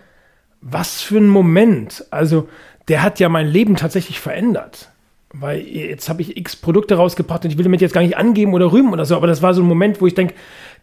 was 0.61 1.03
für 1.03 1.19
ein 1.19 1.29
Moment. 1.29 2.05
Also, 2.11 2.49
der 2.89 3.03
hat 3.03 3.19
ja 3.19 3.29
mein 3.29 3.49
Leben 3.49 3.75
tatsächlich 3.77 4.21
verändert. 4.21 4.91
Weil 5.35 5.61
jetzt 5.61 6.09
habe 6.09 6.23
ich 6.23 6.37
x 6.37 6.57
Produkte 6.57 6.95
rausgebracht 6.95 7.45
und 7.45 7.51
ich 7.51 7.57
will 7.57 7.65
damit 7.65 7.81
jetzt 7.81 7.95
gar 7.95 8.03
nicht 8.03 8.17
angeben 8.17 8.53
oder 8.53 8.71
rühmen 8.71 8.93
oder 8.93 9.07
so, 9.07 9.17
aber 9.17 9.27
das 9.27 9.41
war 9.41 9.55
so 9.55 9.63
ein 9.63 9.69
Moment, 9.69 10.01
wo 10.01 10.07
ich 10.07 10.15
denke, 10.15 10.35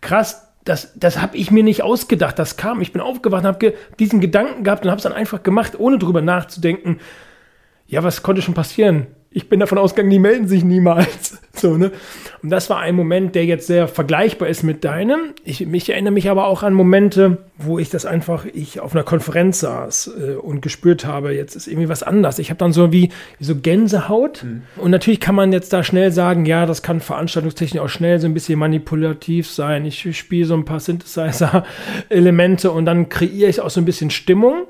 krass, 0.02 0.49
das, 0.70 0.94
das 0.96 1.20
habe 1.20 1.36
ich 1.36 1.50
mir 1.50 1.64
nicht 1.64 1.82
ausgedacht. 1.82 2.38
Das 2.38 2.56
kam, 2.56 2.80
ich 2.82 2.94
bin 2.94 3.02
aufgewacht 3.02 3.44
habe 3.44 3.58
ge 3.58 3.74
diesen 3.98 4.22
Gedanken 4.22 4.64
gehabt 4.64 4.84
und 4.86 4.92
habe 4.92 5.00
es 5.00 5.04
dann 5.04 5.14
einfach 5.14 5.42
gemacht, 5.42 5.80
ohne 5.80 5.98
drüber 5.98 6.22
nachzudenken. 6.22 7.00
Ja, 7.88 8.04
was 8.04 8.22
konnte 8.22 8.44
schon 8.44 8.54
passieren? 8.54 9.08
Ich 9.32 9.48
bin 9.48 9.60
davon 9.60 9.78
ausgegangen, 9.78 10.10
die 10.10 10.20
melden 10.20 10.48
sich 10.48 10.64
niemals. 10.64 11.38
So, 11.60 11.76
ne? 11.76 11.92
Und 12.42 12.52
das 12.52 12.70
war 12.70 12.80
ein 12.80 12.96
Moment, 12.96 13.36
der 13.36 13.44
jetzt 13.44 13.68
sehr 13.68 13.90
vergleichbar 13.90 14.48
ist 14.48 14.64
mit 14.64 14.86
deinem. 14.86 15.34
Ich, 15.44 15.66
mich 15.66 15.90
erinnere 15.90 16.14
mich 16.14 16.30
aber 16.30 16.48
auch 16.48 16.64
an 16.64 16.74
Momente, 16.74 17.40
wo 17.58 17.80
ich 17.80 17.90
das 17.90 18.06
einfach, 18.06 18.46
ich 18.46 18.80
auf 18.80 18.96
einer 18.96 19.04
Konferenz 19.04 19.60
saß 19.60 20.12
äh, 20.18 20.36
und 20.36 20.62
gespürt 20.62 21.06
habe, 21.06 21.34
jetzt 21.34 21.56
ist 21.56 21.68
irgendwie 21.68 21.90
was 21.90 22.02
anders. 22.02 22.40
Ich 22.40 22.50
habe 22.50 22.60
dann 22.60 22.72
so 22.72 22.94
wie, 22.94 23.10
wie 23.40 23.44
so 23.44 23.58
Gänsehaut. 23.58 24.46
Mhm. 24.46 24.62
Und 24.78 24.92
natürlich 24.92 25.20
kann 25.20 25.36
man 25.36 25.52
jetzt 25.52 25.74
da 25.74 25.84
schnell 25.84 26.14
sagen, 26.14 26.46
ja, 26.46 26.66
das 26.66 26.82
kann 26.82 27.02
veranstaltungstechnisch 27.02 27.82
auch 27.82 27.90
schnell 27.90 28.20
so 28.20 28.28
ein 28.28 28.34
bisschen 28.34 28.58
manipulativ 28.58 29.50
sein. 29.50 29.84
Ich 29.84 30.18
spiele 30.18 30.46
so 30.46 30.54
ein 30.54 30.64
paar 30.64 30.80
Synthesizer-Elemente 30.80 32.72
und 32.72 32.86
dann 32.86 33.10
kreiere 33.10 33.50
ich 33.50 33.60
auch 33.60 33.70
so 33.70 33.82
ein 33.82 33.86
bisschen 33.86 34.12
Stimmung. 34.12 34.64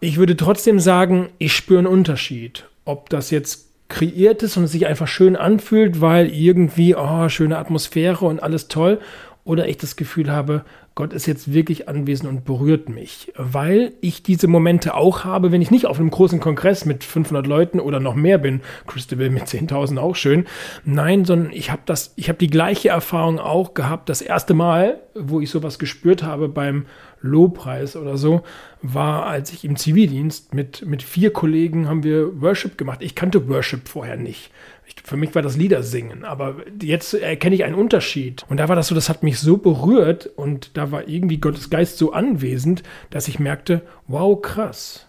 Ich 0.00 0.16
würde 0.16 0.36
trotzdem 0.36 0.80
sagen, 0.80 1.28
ich 1.38 1.52
spüre 1.52 1.78
einen 1.78 1.86
Unterschied. 1.86 2.64
Ob 2.84 3.08
das 3.10 3.30
jetzt 3.30 3.67
kreiert 3.88 4.42
ist 4.42 4.56
und 4.56 4.64
es 4.64 4.72
sich 4.72 4.86
einfach 4.86 5.08
schön 5.08 5.36
anfühlt, 5.36 6.00
weil 6.00 6.28
irgendwie, 6.28 6.94
oh, 6.94 7.28
schöne 7.28 7.58
Atmosphäre 7.58 8.24
und 8.26 8.42
alles 8.42 8.68
toll. 8.68 9.00
Oder 9.44 9.68
ich 9.68 9.78
das 9.78 9.96
Gefühl 9.96 10.30
habe, 10.30 10.64
Gott 10.98 11.12
ist 11.12 11.26
jetzt 11.26 11.52
wirklich 11.54 11.88
anwesend 11.88 12.28
und 12.28 12.44
berührt 12.44 12.88
mich, 12.88 13.32
weil 13.36 13.92
ich 14.00 14.24
diese 14.24 14.48
Momente 14.48 14.94
auch 14.94 15.24
habe, 15.24 15.52
wenn 15.52 15.62
ich 15.62 15.70
nicht 15.70 15.86
auf 15.86 16.00
einem 16.00 16.10
großen 16.10 16.40
Kongress 16.40 16.84
mit 16.84 17.04
500 17.04 17.46
Leuten 17.46 17.78
oder 17.78 18.00
noch 18.00 18.16
mehr 18.16 18.38
bin, 18.38 18.62
Christabel 18.88 19.30
mit 19.30 19.44
10.000 19.44 19.98
auch 19.98 20.16
schön, 20.16 20.46
nein, 20.84 21.24
sondern 21.24 21.52
ich 21.52 21.70
habe 21.70 21.82
das, 21.86 22.12
ich 22.16 22.28
habe 22.28 22.38
die 22.38 22.50
gleiche 22.50 22.88
Erfahrung 22.88 23.38
auch 23.38 23.74
gehabt, 23.74 24.08
das 24.08 24.20
erste 24.20 24.54
Mal, 24.54 24.98
wo 25.14 25.40
ich 25.40 25.50
sowas 25.50 25.78
gespürt 25.78 26.24
habe 26.24 26.48
beim 26.48 26.86
Lobpreis 27.20 27.94
oder 27.94 28.16
so, 28.16 28.42
war, 28.82 29.26
als 29.26 29.52
ich 29.52 29.64
im 29.64 29.76
Zivildienst 29.76 30.52
mit, 30.52 30.84
mit 30.84 31.02
vier 31.04 31.32
Kollegen 31.32 31.88
haben 31.88 32.02
wir 32.02 32.40
Worship 32.40 32.76
gemacht. 32.76 33.02
Ich 33.02 33.14
kannte 33.14 33.48
Worship 33.48 33.88
vorher 33.88 34.16
nicht. 34.16 34.50
Ich, 34.88 35.02
für 35.04 35.16
mich 35.16 35.34
war 35.34 35.42
das 35.42 35.56
Liedersingen, 35.56 36.24
aber 36.24 36.56
jetzt 36.80 37.12
erkenne 37.14 37.54
ich 37.54 37.64
einen 37.64 37.74
Unterschied. 37.74 38.44
Und 38.48 38.56
da 38.56 38.68
war 38.68 38.76
das 38.76 38.88
so, 38.88 38.94
das 38.94 39.08
hat 39.08 39.22
mich 39.22 39.38
so 39.38 39.58
berührt 39.58 40.30
und 40.36 40.76
da 40.76 40.90
war 40.90 41.06
irgendwie 41.06 41.38
Gottes 41.38 41.68
Geist 41.68 41.98
so 41.98 42.12
anwesend, 42.12 42.82
dass 43.10 43.28
ich 43.28 43.38
merkte, 43.38 43.82
wow, 44.06 44.40
krass. 44.40 45.06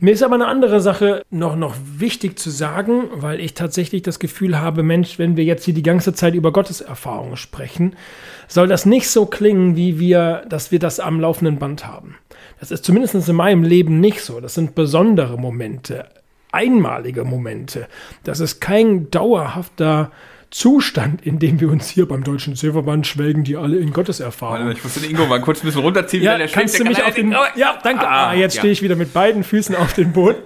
Mir 0.00 0.12
ist 0.12 0.24
aber 0.24 0.34
eine 0.34 0.48
andere 0.48 0.80
Sache 0.80 1.22
noch, 1.30 1.54
noch 1.54 1.76
wichtig 1.96 2.36
zu 2.36 2.50
sagen, 2.50 3.04
weil 3.14 3.38
ich 3.38 3.54
tatsächlich 3.54 4.02
das 4.02 4.18
Gefühl 4.18 4.58
habe, 4.60 4.82
Mensch, 4.82 5.18
wenn 5.18 5.36
wir 5.36 5.44
jetzt 5.44 5.64
hier 5.64 5.74
die 5.74 5.82
ganze 5.84 6.12
Zeit 6.12 6.34
über 6.34 6.52
Gottes 6.52 6.80
Erfahrungen 6.80 7.36
sprechen, 7.36 7.94
soll 8.48 8.66
das 8.66 8.84
nicht 8.84 9.08
so 9.08 9.26
klingen, 9.26 9.76
wie 9.76 10.00
wir, 10.00 10.44
dass 10.48 10.72
wir 10.72 10.80
das 10.80 10.98
am 10.98 11.20
laufenden 11.20 11.58
Band 11.58 11.86
haben. 11.86 12.16
Das 12.58 12.72
ist 12.72 12.84
zumindest 12.84 13.28
in 13.28 13.36
meinem 13.36 13.62
Leben 13.62 14.00
nicht 14.00 14.22
so. 14.22 14.40
Das 14.40 14.54
sind 14.54 14.74
besondere 14.74 15.38
Momente, 15.38 16.06
einmalige 16.52 17.24
Momente. 17.24 17.88
Das 18.24 18.40
ist 18.40 18.60
kein 18.60 19.10
dauerhafter 19.10 20.12
Zustand, 20.52 21.24
in 21.26 21.38
dem 21.38 21.60
wir 21.60 21.70
uns 21.70 21.88
hier 21.88 22.06
beim 22.06 22.24
Deutschen 22.24 22.56
Silberband 22.56 23.06
schwelgen, 23.06 23.42
die 23.42 23.56
alle 23.56 23.78
in 23.78 23.90
Gottes 23.94 24.20
erfahren. 24.20 24.70
Ich 24.70 24.84
muss 24.84 24.94
den 24.94 25.10
Ingo 25.10 25.24
mal 25.24 25.40
kurz 25.40 25.62
ein 25.62 25.66
bisschen 25.66 25.80
runterziehen. 25.80 26.22
Ja, 26.22 26.38
kannst 26.46 26.78
du 26.78 26.84
mich 26.84 27.02
auf 27.02 27.14
den, 27.14 27.32
ja, 27.56 27.78
danke. 27.82 28.06
Ah, 28.06 28.28
ah 28.28 28.34
jetzt 28.34 28.56
ja. 28.56 28.60
stehe 28.60 28.72
ich 28.72 28.82
wieder 28.82 28.94
mit 28.94 29.14
beiden 29.14 29.44
Füßen 29.44 29.74
auf 29.74 29.94
dem 29.94 30.12
Boot. 30.12 30.36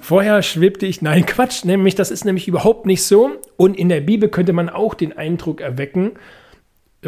Vorher 0.00 0.42
schwebte 0.42 0.84
ich, 0.84 1.00
nein, 1.00 1.24
Quatsch, 1.26 1.64
nämlich, 1.64 1.94
das 1.94 2.10
ist 2.10 2.24
nämlich 2.24 2.48
überhaupt 2.48 2.86
nicht 2.86 3.04
so. 3.04 3.30
Und 3.56 3.78
in 3.78 3.88
der 3.88 4.00
Bibel 4.00 4.28
könnte 4.28 4.52
man 4.52 4.68
auch 4.68 4.94
den 4.94 5.16
Eindruck 5.16 5.60
erwecken, 5.60 6.12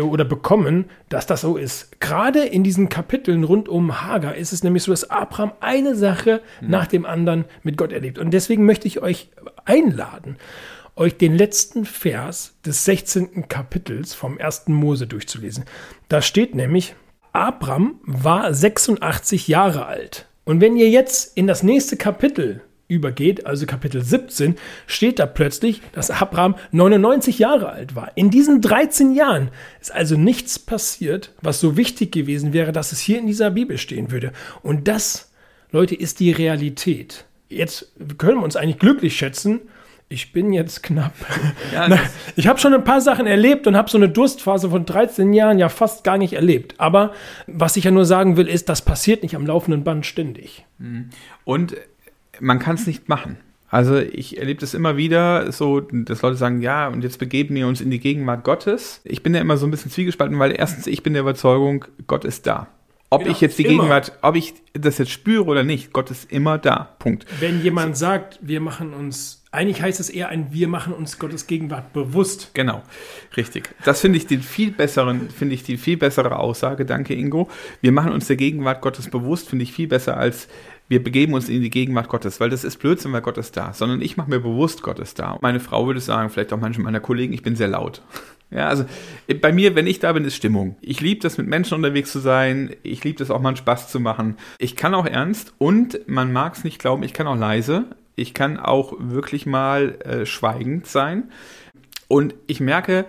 oder 0.03 0.25
bekommen, 0.25 0.87
dass 1.09 1.27
das 1.27 1.43
so 1.43 1.57
ist. 1.57 2.01
Gerade 2.01 2.45
in 2.45 2.65
diesen 2.65 2.89
Kapiteln 2.89 3.45
rund 3.45 3.69
um 3.69 4.03
Hagar 4.03 4.35
ist 4.35 4.53
es 4.53 4.65
nämlich 4.65 4.83
so, 4.83 4.91
dass 4.91 5.11
Abraham 5.11 5.53
eine 5.61 5.95
Sache 5.95 6.43
mhm. 6.61 6.71
nach 6.71 6.87
dem 6.87 7.07
anderen 7.07 7.45
mit 7.63 7.77
Gott 7.77 7.93
erlebt. 7.93 8.19
Und 8.19 8.33
deswegen 8.33 8.65
möchte 8.65 8.89
ich 8.89 9.01
euch 9.01 9.31
einladen, 9.65 10.37
euch 10.97 11.17
den 11.17 11.37
letzten 11.37 11.85
Vers 11.85 12.55
des 12.67 12.85
16. 12.85 13.49
Kapitels 13.49 14.15
vom 14.15 14.39
1. 14.39 14.69
Mose 14.69 15.07
durchzulesen. 15.07 15.65
Da 16.09 16.23
steht 16.23 16.55
nämlich, 16.55 16.97
Abraham 17.33 18.01
war 18.05 18.53
86 18.53 19.49
Jahre 19.49 19.87
alt. 19.87 20.27
Und 20.45 20.61
wenn 20.61 20.77
ihr 20.77 20.91
jetzt 20.91 21.37
in 21.37 21.47
das 21.47 21.63
nächste 21.63 21.97
Kapitel 21.97 22.63
übergeht, 22.95 23.47
also 23.47 23.67
Kapitel 23.67 24.03
17, 24.03 24.57
steht 24.87 25.19
da 25.19 25.27
plötzlich, 25.27 25.83
dass 25.93 26.11
Abraham 26.11 26.57
99 26.73 27.39
Jahre 27.39 27.71
alt 27.71 27.95
war. 27.95 28.13
In 28.15 28.31
diesen 28.31 28.61
13 28.61 29.15
Jahren 29.15 29.51
ist 29.81 29.95
also 29.95 30.17
nichts 30.17 30.59
passiert, 30.59 31.33
was 31.43 31.61
so 31.61 31.77
wichtig 31.77 32.13
gewesen 32.13 32.53
wäre, 32.53 32.73
dass 32.73 32.93
es 32.93 33.01
hier 33.01 33.19
in 33.19 33.27
dieser 33.27 33.51
Bibel 33.51 33.79
stehen 33.79 34.11
würde. 34.11 34.33
Und 34.63 34.89
das, 34.89 35.31
Leute, 35.71 35.95
ist 35.95 36.21
die 36.21 36.33
Realität. 36.33 37.25
Jetzt 37.49 37.93
können 38.19 38.39
wir 38.39 38.45
uns 38.45 38.57
eigentlich 38.57 38.79
glücklich 38.79 39.17
schätzen, 39.17 39.61
ich 40.09 40.33
bin 40.33 40.53
jetzt 40.53 40.83
knapp. 40.83 41.15
Ja, 41.73 41.89
Na, 41.89 41.99
ich 42.37 42.47
habe 42.47 42.59
schon 42.59 42.75
ein 42.75 42.85
paar 42.85 43.01
Sachen 43.01 43.27
erlebt 43.27 43.67
und 43.67 43.77
habe 43.77 43.91
so 43.91 43.99
eine 43.99 44.09
Durstphase 44.09 44.71
von 44.71 44.87
13 44.87 45.33
Jahren 45.33 45.59
ja 45.59 45.69
fast 45.69 46.05
gar 46.05 46.19
nicht 46.19 46.35
erlebt. 46.35 46.75
Aber 46.79 47.13
was 47.47 47.77
ich 47.77 47.85
ja 47.85 47.91
nur 47.91 48.05
sagen 48.05 48.37
will, 48.37 48.47
ist, 48.47 48.69
das 48.69 48.83
passiert 48.83 49.23
nicht 49.23 49.35
am 49.35 49.47
laufenden 49.47 49.83
Band 49.83 50.07
ständig. 50.07 50.65
Mhm. 50.79 51.11
Und 51.45 51.77
man 52.41 52.59
kann 52.59 52.77
es 52.77 52.87
nicht 52.87 53.09
machen. 53.09 53.37
Also 53.69 53.97
ich 53.97 54.39
erlebe 54.39 54.61
das 54.61 54.73
immer 54.73 54.97
wieder 54.97 55.51
so, 55.51 55.81
dass 55.81 56.23
Leute 56.23 56.37
sagen, 56.37 56.63
ja, 56.63 56.87
und 56.87 57.03
jetzt 57.03 57.19
begeben 57.19 57.57
wir 57.57 57.67
uns 57.67 57.81
in 57.81 57.91
die 57.91 57.99
Gegenwart 57.99 58.45
Gottes. 58.45 59.01
Ich 59.05 59.23
bin 59.23 59.35
ja 59.35 59.41
immer 59.41 59.57
so 59.57 59.67
ein 59.67 59.73
bisschen 59.73 59.91
zwiegespalten, 59.91 60.39
weil 60.39 60.55
erstens, 60.57 60.87
ich 60.87 61.03
bin 61.03 61.13
der 61.15 61.23
Überzeugung, 61.23 61.85
Gott 62.07 62.25
ist 62.25 62.47
da. 62.47 62.69
Ob 63.11 63.23
genau, 63.23 63.33
ich 63.33 63.41
jetzt 63.41 63.59
die 63.59 63.65
immer. 63.65 63.83
Gegenwart, 63.83 64.13
ob 64.23 64.37
ich 64.37 64.55
das 64.75 64.99
jetzt 64.99 65.11
spüre 65.11 65.45
oder 65.45 65.65
nicht, 65.65 65.93
Gott 65.93 66.11
ist 66.11 66.31
immer 66.31 66.59
da. 66.59 66.95
Punkt. 66.99 67.27
Wenn 67.41 67.63
jemand 67.63 67.97
so. 67.97 68.07
sagt, 68.07 68.39
wir 68.43 68.61
machen 68.61 68.95
uns 68.95 69.45
eigentlich 69.55 69.81
heißt 69.81 70.01
es 70.01 70.11
eher 70.11 70.29
ein 70.31 70.53
Wir 70.53 70.67
machen 70.67 70.93
uns 70.93 71.19
Gottes 71.19 71.47
Gegenwart 71.47 71.93
bewusst. 71.93 72.51
Genau, 72.55 72.83
richtig. 73.37 73.71
Das 73.85 74.01
finde 74.01 74.19
ich 74.19 74.27
den 74.27 74.43
viel 74.43 74.73
besseren, 74.73 75.31
finde 75.31 75.55
ich 75.55 75.63
die 75.63 75.77
viel 75.77 75.97
bessere 75.97 76.39
Aussage. 76.39 76.85
Danke, 76.85 77.15
Ingo. 77.15 77.49
Wir 77.81 77.93
machen 77.93 78.13
uns 78.13 78.27
der 78.27 78.37
Gegenwart 78.37 78.83
Gottes 78.83 79.09
bewusst, 79.09 79.49
finde 79.49 79.63
ich 79.63 79.73
viel 79.73 79.87
besser 79.87 80.17
als 80.17 80.49
wir 80.89 81.03
begeben 81.03 81.35
uns 81.35 81.49
in 81.49 81.63
die 81.63 81.71
Gegenwart 81.71 82.09
Gottes, 82.09 82.41
weil 82.41 82.51
das 82.51 82.65
ist 82.65 82.79
Blödsinn, 82.79 83.13
weil 83.13 83.23
Gott 83.23 83.39
ist 83.39 83.57
da, 83.57 83.73
sondern 83.73 84.03
ich 84.03 84.17
mache 84.17 84.31
mir 84.31 84.41
bewusst, 84.41 84.83
Gott 84.83 84.99
ist 84.99 85.19
da. 85.19 85.39
Meine 85.41 85.61
Frau 85.61 85.87
würde 85.87 86.01
sagen, 86.01 86.31
vielleicht 86.31 86.53
auch 86.53 86.61
manche 86.61 86.81
meiner 86.81 87.01
Kollegen, 87.01 87.33
ich 87.33 87.43
bin 87.43 87.57
sehr 87.57 87.69
laut. 87.69 88.03
Ja, 88.51 88.69
also 88.69 88.85
bei 89.41 89.53
mir, 89.53 89.75
wenn 89.75 89.87
ich 89.87 89.99
da 89.99 90.13
bin, 90.13 90.25
ist 90.25 90.37
Stimmung. 90.37 90.77
Ich 90.81 91.01
liebe 91.01 91.21
das, 91.21 91.39
mit 91.39 91.49
Menschen 91.49 91.75
unterwegs 91.75 92.13
zu 92.13 92.21
sein. 92.21 92.77
Ich 92.83 93.03
liebe 93.03 93.19
das 93.19 93.31
auch 93.31 93.41
mal 93.41 93.49
einen 93.49 93.57
Spaß 93.57 93.91
zu 93.91 93.99
machen. 93.99 94.37
Ich 94.59 94.77
kann 94.77 94.95
auch 94.95 95.07
ernst 95.07 95.55
und 95.59 96.07
man 96.07 96.33
mag 96.33 96.55
es 96.55 96.63
nicht 96.63 96.79
glauben, 96.79 97.03
ich 97.03 97.13
kann 97.13 97.27
auch 97.27 97.37
leise. 97.37 97.87
Ich 98.17 98.33
kann 98.33 98.61
auch 98.61 98.95
wirklich 98.99 99.45
mal 99.45 99.99
äh, 100.05 100.25
schweigend 100.25 100.87
sein. 100.87 101.31
Und 102.07 102.35
ich 102.47 102.61
merke, 102.61 103.07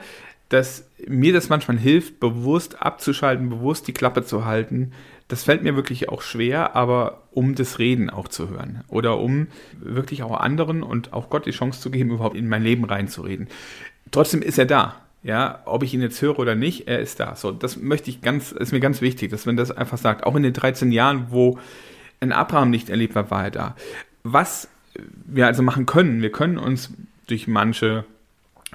dass 0.50 0.90
mir 1.08 1.34
das 1.34 1.50
manchmal 1.50 1.78
hilft, 1.78 2.20
bewusst 2.20 2.82
abzuschalten, 2.82 3.50
bewusst 3.50 3.88
die 3.88 3.94
Klappe 3.94 4.24
zu 4.24 4.46
halten. 4.46 4.94
Das 5.28 5.44
fällt 5.44 5.64
mir 5.64 5.76
wirklich 5.76 6.10
auch 6.10 6.22
schwer, 6.22 6.76
aber 6.76 7.24
um 7.32 7.56
das 7.56 7.80
Reden 7.80 8.10
auch 8.10 8.28
zu 8.28 8.50
hören 8.50 8.84
oder 8.88 9.18
um 9.18 9.48
wirklich 9.80 10.22
auch 10.22 10.40
anderen 10.40 10.84
und 10.84 11.14
auch 11.14 11.30
Gott 11.30 11.48
die 11.48 11.52
Chance 11.52 11.82
zu 11.82 11.90
geben, 11.90 12.12
überhaupt 12.12 12.38
in 12.38 12.48
mein 12.48 12.62
Leben 12.64 12.86
reinzureden. 12.86 13.48
Trotzdem 14.12 14.42
ist 14.42 14.60
er 14.60 14.66
da. 14.66 14.96
Ja, 15.24 15.64
ob 15.66 15.82
ich 15.82 15.92
ihn 15.96 16.02
jetzt 16.02 16.22
höre 16.22 16.38
oder 16.38 16.54
nicht, 16.54 16.88
er 16.88 17.00
ist 17.00 17.20
da. 17.20 17.36
So, 17.36 17.50
das 17.50 17.78
möchte 17.78 18.12
ich 18.12 18.22
ganz, 18.22 18.52
ist 18.52 18.72
mir 18.72 18.80
ganz 18.80 19.02
wichtig, 19.02 19.32
dass 19.32 19.48
man 19.48 19.58
das 19.58 19.72
einfach 19.72 19.98
sagt. 19.98 20.24
Auch 20.24 20.36
in 20.36 20.44
den 20.44 20.54
13 20.54 20.92
Jahren, 20.92 21.28
wo 21.32 21.58
ein 22.20 22.32
Abraham 22.32 22.70
nicht 22.70 22.90
erlebt 22.90 23.16
war, 23.16 23.32
war 23.32 23.46
er 23.46 23.52
da. 23.52 23.76
Was 24.22 24.70
wir 25.26 25.48
also 25.48 25.64
machen 25.64 25.88
können, 25.88 26.22
wir 26.22 26.32
können 26.32 26.60
uns 26.60 26.94
durch 27.26 27.48
manche 27.48 28.06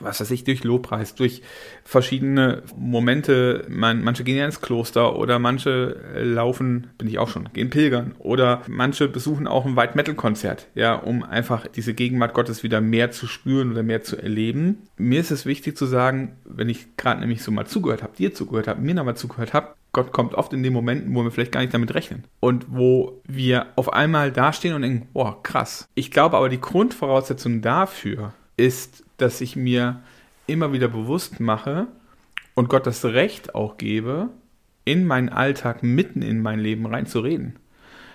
was 0.00 0.21
weiß 0.21 0.30
ich, 0.30 0.45
durch 0.45 0.64
Lobpreis, 0.64 1.14
durch 1.14 1.42
verschiedene 1.85 2.62
Momente, 2.76 3.64
man, 3.69 4.02
manche 4.02 4.25
gehen 4.25 4.37
ja 4.37 4.45
ins 4.45 4.61
Kloster 4.61 5.16
oder 5.16 5.38
manche 5.38 5.97
laufen, 6.14 6.88
bin 6.99 7.09
ich 7.09 7.19
auch 7.19 7.28
schon, 7.28 7.49
gehen 7.52 7.71
pilgern 7.71 8.14
oder 8.19 8.62
manche 8.66 9.09
besuchen 9.09 9.47
auch 9.47 9.66
ein 9.66 9.76
White 9.76 9.97
Metal 9.97 10.14
Konzert, 10.14 10.69
ja, 10.75 10.95
um 10.95 11.23
einfach 11.23 11.66
diese 11.66 11.95
Gegenwart 11.95 12.35
Gottes 12.35 12.62
wieder 12.62 12.80
mehr 12.80 13.11
zu 13.11 13.26
spüren 13.26 13.73
oder 13.73 13.83
mehr 13.83 14.02
zu 14.02 14.16
erleben. 14.16 14.78
Mir 14.97 15.21
ist 15.21 15.30
es 15.30 15.47
wichtig 15.47 15.76
zu 15.76 15.87
sagen, 15.87 16.37
wenn 16.45 16.69
ich 16.69 16.97
gerade 16.97 17.21
nämlich 17.21 17.42
so 17.42 17.50
mal 17.50 17.66
zugehört 17.66 18.02
habe, 18.02 18.16
dir 18.16 18.35
zugehört 18.35 18.69
habe, 18.69 18.80
mir 18.80 18.95
nochmal 18.95 19.16
zugehört 19.16 19.54
habe, 19.54 19.75
Gott 19.92 20.12
kommt 20.12 20.35
oft 20.35 20.52
in 20.52 20.62
den 20.62 20.73
Momenten, 20.73 21.14
wo 21.14 21.25
wir 21.25 21.30
vielleicht 21.30 21.52
gar 21.52 21.61
nicht 21.61 21.75
damit 21.75 21.95
rechnen. 21.95 22.25
Und 22.38 22.66
wo 22.69 23.21
wir 23.26 23.66
auf 23.76 23.92
einmal 23.92 24.30
dastehen 24.30 24.75
und 24.75 24.83
denken, 24.83 25.09
boah, 25.12 25.42
krass. 25.42 25.88
Ich 25.95 26.11
glaube 26.11 26.37
aber, 26.37 26.49
die 26.49 26.61
Grundvoraussetzung 26.61 27.61
dafür 27.61 28.33
ist, 28.57 29.04
dass 29.21 29.41
ich 29.41 29.57
mir 29.57 30.03
immer 30.47 30.73
wieder 30.73 30.89
bewusst 30.89 31.41
mache 31.41 31.87
und 32.55 32.69
Gott 32.69 32.87
das 32.87 33.05
Recht 33.05 33.55
auch 33.55 33.77
gebe, 33.77 34.31
in 34.85 35.07
meinen 35.07 35.29
Alltag 35.29 35.83
mitten 35.83 36.23
in 36.23 36.43
mein 36.43 36.59
Leben 36.59 36.87
reinzureden. 36.87 37.57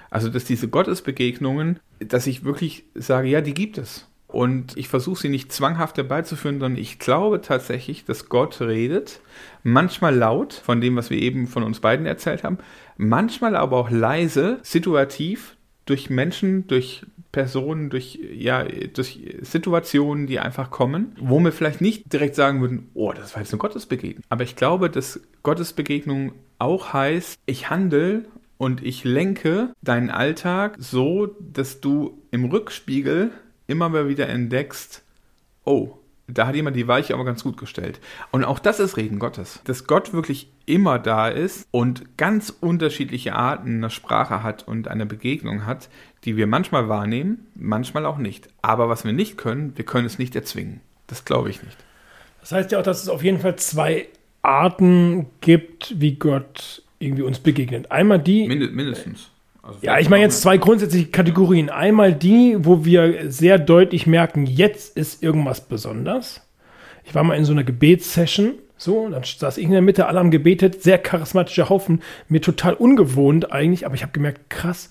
Also, 0.10 0.30
dass 0.30 0.46
diese 0.46 0.68
Gottesbegegnungen, 0.68 1.80
dass 2.00 2.28
ich 2.28 2.44
wirklich 2.44 2.86
sage, 2.94 3.28
ja, 3.28 3.42
die 3.42 3.54
gibt 3.54 3.78
es. 3.78 4.08
Und 4.28 4.76
ich 4.76 4.90
versuche 4.90 5.22
sie 5.22 5.30
nicht 5.30 5.52
zwanghaft 5.54 5.98
herbeizuführen, 5.98 6.60
sondern 6.60 6.82
ich 6.82 7.00
glaube 7.00 7.42
tatsächlich, 7.42 8.04
dass 8.06 8.28
Gott 8.28 8.60
redet. 8.60 9.22
Manchmal 9.64 10.16
laut, 10.16 10.54
von 10.54 10.82
dem, 10.82 10.96
was 10.96 11.10
wir 11.10 11.18
eben 11.18 11.48
von 11.48 11.64
uns 11.64 11.80
beiden 11.80 12.06
erzählt 12.06 12.44
haben. 12.44 12.58
Manchmal 12.98 13.56
aber 13.56 13.78
auch 13.78 13.90
leise, 13.90 14.60
situativ, 14.64 15.56
durch 15.86 16.10
Menschen, 16.10 16.68
durch 16.68 17.06
Personen, 17.36 17.90
durch, 17.90 18.18
ja, 18.34 18.64
durch 18.64 19.20
Situationen, 19.42 20.26
die 20.26 20.40
einfach 20.40 20.72
kommen, 20.72 21.18
wo 21.20 21.38
wir 21.42 21.52
vielleicht 21.52 21.82
nicht 21.82 22.14
direkt 22.14 22.34
sagen 22.34 22.62
würden, 22.62 22.90
oh, 22.94 23.12
das 23.12 23.34
war 23.34 23.42
jetzt 23.42 23.52
eine 23.52 23.60
Gottesbegegnung. 23.60 24.24
Aber 24.30 24.46
ich 24.46 24.56
glaube, 24.56 24.90
dass 24.90 25.20
Gottesbegegnung 25.44 26.32
auch 26.60 26.94
heißt, 26.94 27.38
ich 27.46 27.70
handle 27.70 28.24
und 28.58 28.82
ich 28.86 29.04
lenke 29.04 29.74
deinen 29.82 30.10
Alltag 30.10 30.78
so, 30.80 31.28
dass 31.42 31.82
du 31.82 32.22
im 32.32 32.46
Rückspiegel 32.46 33.32
immer 33.68 33.90
mal 33.90 34.08
wieder 34.08 34.30
entdeckst, 34.30 35.04
oh, 35.66 35.98
da 36.28 36.48
hat 36.48 36.56
jemand 36.56 36.76
die 36.76 36.88
Weiche 36.88 37.14
aber 37.14 37.26
ganz 37.26 37.44
gut 37.44 37.58
gestellt. 37.58 38.00
Und 38.32 38.44
auch 38.44 38.60
das 38.60 38.80
ist 38.80 38.98
Reden 38.98 39.20
Gottes. 39.20 39.62
Dass 39.66 39.86
Gott 39.86 40.14
wirklich 40.14 40.52
immer 40.66 40.98
da 40.98 41.28
ist 41.28 41.68
und 41.72 42.18
ganz 42.18 42.50
unterschiedliche 42.50 43.36
Arten 43.36 43.78
einer 43.78 43.90
Sprache 43.92 44.42
hat 44.42 44.68
und 44.68 44.88
eine 44.88 45.06
Begegnung 45.06 45.66
hat, 45.66 45.90
die 46.24 46.36
wir 46.36 46.48
manchmal 46.48 46.90
wahrnehmen, 46.90 47.46
manchmal 47.54 48.06
auch 48.06 48.18
nicht. 48.18 48.50
Aber 48.64 48.90
was 48.90 49.06
wir 49.06 49.14
nicht 49.14 49.38
können, 49.38 49.74
wir 49.76 49.86
können 49.86 50.08
es 50.08 50.18
nicht 50.18 50.36
erzwingen. 50.36 50.82
Das 51.06 51.26
glaube 51.26 51.50
ich 51.50 51.62
nicht. 51.62 51.78
Das 52.42 52.52
heißt 52.52 52.72
ja 52.72 52.80
auch, 52.80 52.84
dass 52.84 53.04
es 53.04 53.10
auf 53.10 53.24
jeden 53.24 53.40
Fall 53.40 53.58
zwei 53.58 54.08
Arten 54.42 55.28
gibt, 55.42 56.00
wie 56.00 56.16
Gott 56.16 56.84
irgendwie 57.00 57.24
uns 57.24 57.40
begegnet. 57.40 57.92
Einmal 57.92 58.20
die. 58.20 58.48
mindestens. 58.48 59.30
Also 59.66 59.80
ja, 59.82 59.98
ich 59.98 60.10
meine 60.10 60.24
jetzt 60.24 60.42
zwei 60.42 60.58
grundsätzliche 60.58 61.08
Kategorien. 61.08 61.72
Einmal 61.72 62.14
die, 62.14 62.56
wo 62.60 62.86
wir 62.86 63.32
sehr 63.32 63.58
deutlich 63.58 64.06
merken, 64.06 64.46
jetzt 64.46 64.96
ist 64.96 65.24
irgendwas 65.24 65.62
besonders. 65.62 66.42
Ich 67.04 67.16
war 67.16 67.24
mal 67.24 67.36
in 67.36 67.46
so 67.46 67.52
einer 67.52 67.64
Gebetssession, 67.64 68.54
so, 68.78 69.10
dann 69.10 69.24
saß 69.24 69.58
ich 69.58 69.66
in 69.66 69.72
der 69.72 69.82
Mitte, 69.82 70.06
alle 70.06 70.20
haben 70.20 70.32
gebetet, 70.32 70.84
sehr 70.84 70.98
charismatischer 71.00 71.70
Haufen, 71.70 72.02
mir 72.28 72.42
total 72.42 72.74
ungewohnt 72.74 73.52
eigentlich, 73.52 73.86
aber 73.86 73.96
ich 73.96 74.04
habe 74.04 74.12
gemerkt, 74.12 74.50
krass, 74.50 74.90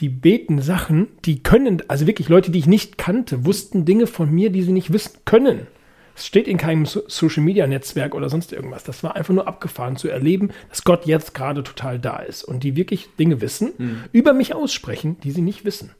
die 0.00 0.08
beten 0.08 0.60
Sachen, 0.60 1.08
die 1.24 1.42
können, 1.42 1.82
also 1.86 2.06
wirklich 2.06 2.28
Leute, 2.28 2.50
die 2.50 2.58
ich 2.58 2.66
nicht 2.66 2.98
kannte, 2.98 3.44
wussten 3.44 3.84
Dinge 3.84 4.06
von 4.06 4.32
mir, 4.32 4.50
die 4.50 4.62
sie 4.62 4.72
nicht 4.72 4.92
wissen 4.92 5.18
können. 5.24 5.66
Es 6.20 6.26
steht 6.26 6.46
in 6.46 6.58
keinem 6.58 6.84
Social 6.84 7.42
Media 7.42 7.66
Netzwerk 7.66 8.14
oder 8.14 8.28
sonst 8.28 8.52
irgendwas. 8.52 8.84
Das 8.84 9.02
war 9.02 9.16
einfach 9.16 9.32
nur 9.32 9.48
abgefahren 9.48 9.96
zu 9.96 10.08
erleben, 10.08 10.50
dass 10.68 10.84
Gott 10.84 11.06
jetzt 11.06 11.32
gerade 11.32 11.62
total 11.62 11.98
da 11.98 12.18
ist 12.18 12.44
und 12.44 12.62
die 12.62 12.76
wirklich 12.76 13.08
Dinge 13.18 13.40
wissen, 13.40 13.72
hm. 13.74 14.04
über 14.12 14.34
mich 14.34 14.54
aussprechen, 14.54 15.18
die 15.20 15.30
sie 15.30 15.40
nicht 15.40 15.64
wissen. 15.64 15.92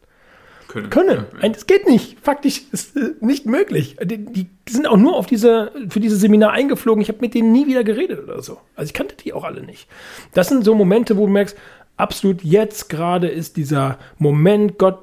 Können. 0.68 0.90
Können. 0.90 1.24
Es 1.40 1.66
geht 1.66 1.88
nicht. 1.88 2.18
Faktisch 2.20 2.62
ist 2.70 2.96
äh, 2.96 3.14
nicht 3.20 3.46
möglich. 3.46 3.96
Die, 4.04 4.18
die, 4.18 4.46
sind 4.68 4.86
auch 4.86 4.98
nur 4.98 5.16
auf 5.16 5.26
diese, 5.26 5.72
für 5.88 6.00
dieses 6.00 6.20
Seminar 6.20 6.52
eingeflogen. 6.52 7.00
Ich 7.00 7.08
habe 7.08 7.22
mit 7.22 7.32
denen 7.32 7.50
nie 7.50 7.66
wieder 7.66 7.82
geredet 7.82 8.22
oder 8.22 8.42
so. 8.42 8.58
Also 8.76 8.90
ich 8.90 8.94
kannte 8.94 9.16
die 9.16 9.32
auch 9.32 9.42
alle 9.42 9.62
nicht. 9.62 9.88
Das 10.34 10.48
sind 10.48 10.64
so 10.64 10.74
Momente, 10.74 11.16
wo 11.16 11.26
du 11.26 11.32
merkst, 11.32 11.56
absolut 11.96 12.44
jetzt 12.44 12.90
gerade 12.90 13.26
ist 13.28 13.56
dieser 13.56 13.98
Moment, 14.18 14.76
Gott 14.76 14.98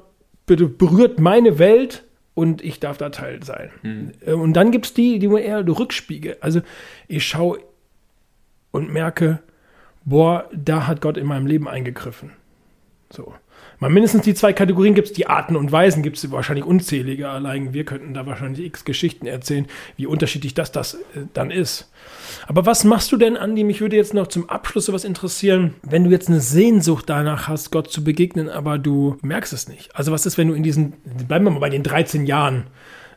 bitte 0.46 0.68
berührt 0.68 1.18
meine 1.18 1.58
Welt 1.58 2.04
und 2.38 2.62
ich 2.62 2.78
darf 2.78 2.98
da 2.98 3.08
Teil 3.08 3.42
sein. 3.42 3.72
Hm. 3.82 4.12
Und 4.40 4.52
dann 4.52 4.70
gibt 4.70 4.86
es 4.86 4.94
die, 4.94 5.18
die 5.18 5.26
mir 5.26 5.40
eher 5.40 5.66
Rückspiegel. 5.66 6.36
Also 6.40 6.60
ich 7.08 7.26
schaue 7.26 7.58
und 8.70 8.92
merke, 8.92 9.40
boah, 10.04 10.48
da 10.52 10.86
hat 10.86 11.00
Gott 11.00 11.16
in 11.16 11.26
meinem 11.26 11.48
Leben 11.48 11.66
eingegriffen. 11.66 12.30
So. 13.10 13.34
Mal 13.80 13.90
mindestens 13.90 14.22
die 14.22 14.34
zwei 14.34 14.52
Kategorien 14.52 14.94
gibt 14.94 15.08
es, 15.08 15.12
die 15.12 15.28
Arten 15.28 15.54
und 15.54 15.70
Weisen 15.70 16.02
gibt 16.02 16.16
es 16.16 16.30
wahrscheinlich 16.32 16.64
unzählige. 16.64 17.28
Allein 17.28 17.72
wir 17.72 17.84
könnten 17.84 18.12
da 18.12 18.26
wahrscheinlich 18.26 18.66
x 18.66 18.84
Geschichten 18.84 19.26
erzählen, 19.26 19.66
wie 19.96 20.06
unterschiedlich 20.06 20.54
das, 20.54 20.72
das 20.72 20.94
äh, 20.94 21.26
dann 21.32 21.52
ist. 21.52 21.90
Aber 22.48 22.66
was 22.66 22.82
machst 22.82 23.12
du 23.12 23.16
denn, 23.16 23.36
Andi? 23.36 23.62
Mich 23.62 23.80
würde 23.80 23.94
jetzt 23.94 24.14
noch 24.14 24.26
zum 24.26 24.48
Abschluss 24.50 24.86
sowas 24.86 25.04
interessieren, 25.04 25.74
wenn 25.82 26.04
du 26.04 26.10
jetzt 26.10 26.28
eine 26.28 26.40
Sehnsucht 26.40 27.08
danach 27.08 27.46
hast, 27.46 27.70
Gott 27.70 27.90
zu 27.90 28.02
begegnen, 28.02 28.48
aber 28.48 28.78
du 28.78 29.16
merkst 29.22 29.52
es 29.52 29.68
nicht. 29.68 29.94
Also 29.94 30.10
was 30.10 30.26
ist, 30.26 30.38
wenn 30.38 30.48
du 30.48 30.54
in 30.54 30.64
diesen, 30.64 30.94
bleiben 31.28 31.44
wir 31.44 31.50
mal 31.52 31.60
bei 31.60 31.70
den 31.70 31.84
13 31.84 32.26
Jahren 32.26 32.64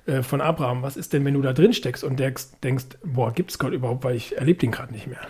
äh, 0.05 0.21
von 0.21 0.41
Abraham, 0.41 0.83
was 0.83 0.95
ist 0.95 1.13
denn, 1.13 1.25
wenn 1.25 1.33
du 1.33 1.41
da 1.41 1.53
drin 1.53 1.73
steckst 1.73 2.03
und 2.03 2.19
denkst, 2.19 2.45
denkst 2.63 2.85
boah, 3.03 3.33
gibt 3.33 3.49
es 3.49 3.57
Gott 3.57 3.73
überhaupt, 3.73 4.03
weil 4.03 4.15
ich 4.15 4.37
erlebe 4.37 4.59
den 4.59 4.69
gerade 4.69 4.93
nicht 4.93 5.07
mehr? 5.07 5.21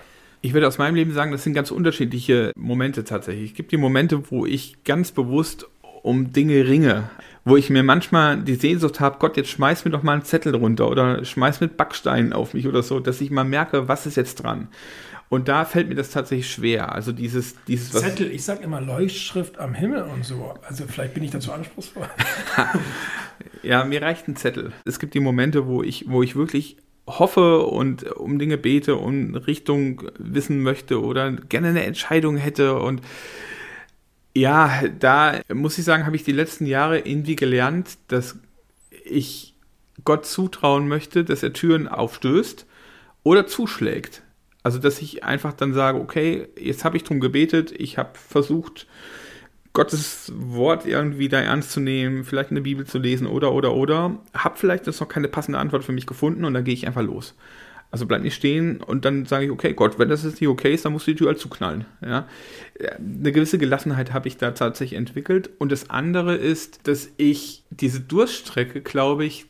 Ich 0.42 0.54
würde 0.54 0.68
aus 0.68 0.80
meinem 0.80 0.96
Leben 0.96 1.14
sagen, 1.14 1.32
das 1.32 1.44
sind 1.44 1.54
ganz 1.54 1.70
unterschiedliche 1.70 2.52
Momente 2.56 3.04
tatsächlich. 3.04 3.52
Es 3.52 3.56
gibt 3.56 3.72
die 3.72 3.78
Momente, 3.78 4.32
wo 4.32 4.46
ich 4.46 4.84
ganz 4.84 5.12
bewusst 5.12 5.68
um 6.02 6.34
Dinge 6.34 6.68
ringe, 6.68 7.10
wo 7.46 7.58
ich 7.58 7.70
mir 7.70 7.84
manchmal 7.84 8.42
die 8.42 8.56
Sehnsucht 8.56 9.00
habe, 9.00 9.18
Gott, 9.20 9.38
jetzt 9.38 9.50
schmeiß 9.50 9.86
mir 9.86 9.92
doch 9.92 10.02
mal 10.02 10.14
einen 10.14 10.24
Zettel 10.24 10.56
runter 10.56 10.90
oder 10.90 11.24
schmeiß 11.24 11.62
mit 11.62 11.78
Backsteinen 11.78 12.34
auf 12.34 12.56
mich 12.56 12.68
oder 12.68 12.82
so, 12.82 13.00
dass 13.00 13.22
ich 13.22 13.30
mal 13.30 13.44
merke, 13.44 13.88
was 13.88 14.08
ist 14.08 14.18
jetzt 14.18 14.44
dran. 14.44 14.68
Und 15.30 15.48
da 15.48 15.64
fällt 15.64 15.88
mir 15.88 15.96
das 15.96 16.10
tatsächlich 16.10 16.52
schwer. 16.52 16.92
Also 16.94 17.14
dieses, 17.14 17.56
dieses 17.66 17.92
Zettel, 17.92 18.32
ich 18.32 18.44
sag 18.44 18.62
immer 18.62 18.82
Leuchtschrift 18.82 19.60
am 19.60 19.74
Himmel 19.74 20.04
und 20.04 20.26
so. 20.26 20.56
Also 20.68 20.86
vielleicht 20.88 21.14
bin 21.14 21.24
ich 21.24 21.32
dazu 21.32 21.54
anspruchsvoll. 21.54 22.08
ja, 23.64 23.86
mir 23.86 24.02
reicht 24.02 24.28
ein 24.28 24.36
Zettel. 24.36 24.74
Es 24.84 25.00
gibt 25.00 25.14
die 25.14 25.22
Momente, 25.22 25.68
wo 25.68 25.84
ich, 25.84 26.10
wo 26.10 26.22
ich 26.22 26.36
wirklich 26.36 26.78
hoffe 27.20 27.62
und 27.62 28.04
um 28.12 28.40
Dinge 28.40 28.58
bete 28.58 28.96
und 28.96 29.36
Richtung 29.36 30.10
wissen 30.18 30.62
möchte 30.62 31.02
oder 31.02 31.32
gerne 31.32 31.70
eine 31.70 31.84
Entscheidung 31.84 32.38
hätte. 32.38 32.80
Und 32.80 33.02
ja, 34.36 34.82
da 35.00 35.40
muss 35.54 35.78
ich 35.78 35.86
sagen, 35.86 36.06
habe 36.06 36.16
ich 36.16 36.24
die 36.24 36.32
letzten 36.32 36.66
Jahre 36.66 37.00
irgendwie 37.00 37.36
gelernt, 37.36 37.98
dass 38.08 38.38
ich 39.04 39.56
Gott 40.04 40.26
zutrauen 40.26 40.88
möchte, 40.88 41.24
dass 41.24 41.44
er 41.44 41.54
Türen 41.54 41.88
aufstößt 41.88 42.66
oder 43.24 43.48
zuschlägt. 43.48 44.24
Also, 44.64 44.78
dass 44.78 45.02
ich 45.02 45.24
einfach 45.24 45.54
dann 45.54 45.74
sage, 45.74 46.00
okay, 46.00 46.48
jetzt 46.60 46.86
habe 46.86 46.98
ich 46.98 47.04
drum 47.04 47.20
gebetet, 47.20 47.72
ich 47.76 47.98
habe 47.98 48.12
versucht, 48.14 48.88
Gottes 49.74 50.32
Wort 50.36 50.86
irgendwie 50.86 51.30
da 51.30 51.40
ernst 51.40 51.72
zu 51.72 51.80
nehmen, 51.80 52.26
vielleicht 52.26 52.52
eine 52.52 52.62
Bibel 52.62 52.86
zu 52.86 52.98
lesen 52.98 53.26
oder, 53.26 53.54
oder, 53.54 53.74
oder, 53.74 54.18
habe 54.34 54.58
vielleicht 54.58 54.86
jetzt 54.88 55.00
noch 55.00 55.08
keine 55.08 55.30
passende 55.30 55.60
Antwort 55.60 55.84
für 55.84 55.94
mich 55.94 56.06
gefunden 56.06 56.44
und 56.44 56.54
dann 56.54 56.64
gehe 56.64 56.74
ich 56.74 56.88
einfach 56.88 57.04
los. 57.04 57.36
Also 57.90 58.06
bleib 58.06 58.22
nicht 58.22 58.36
stehen 58.36 58.82
und 58.82 59.04
dann 59.04 59.26
sage 59.26 59.46
ich, 59.46 59.52
okay, 59.52 59.74
Gott, 59.74 60.00
wenn 60.00 60.08
das 60.08 60.24
jetzt 60.24 60.40
nicht 60.40 60.50
okay 60.50 60.74
ist, 60.74 60.86
dann 60.86 60.94
musst 60.94 61.08
du 61.08 61.12
die 61.12 61.18
Tür 61.18 61.28
halt 61.28 61.40
zuknallen. 61.40 61.86
Ja? 62.02 62.26
Eine 62.98 63.34
gewisse 63.34 63.58
Gelassenheit 63.58 64.14
habe 64.14 64.30
ich 64.30 64.38
da 64.38 64.52
tatsächlich 64.52 64.98
entwickelt. 64.98 65.50
Und 65.58 65.74
das 65.74 65.90
andere 65.90 66.36
ist, 66.36 66.88
dass 66.88 67.10
ich 67.18 67.64
diese 67.70 68.00
Durststrecke, 68.00 68.80
glaube 68.80 69.26
ich, 69.26 69.46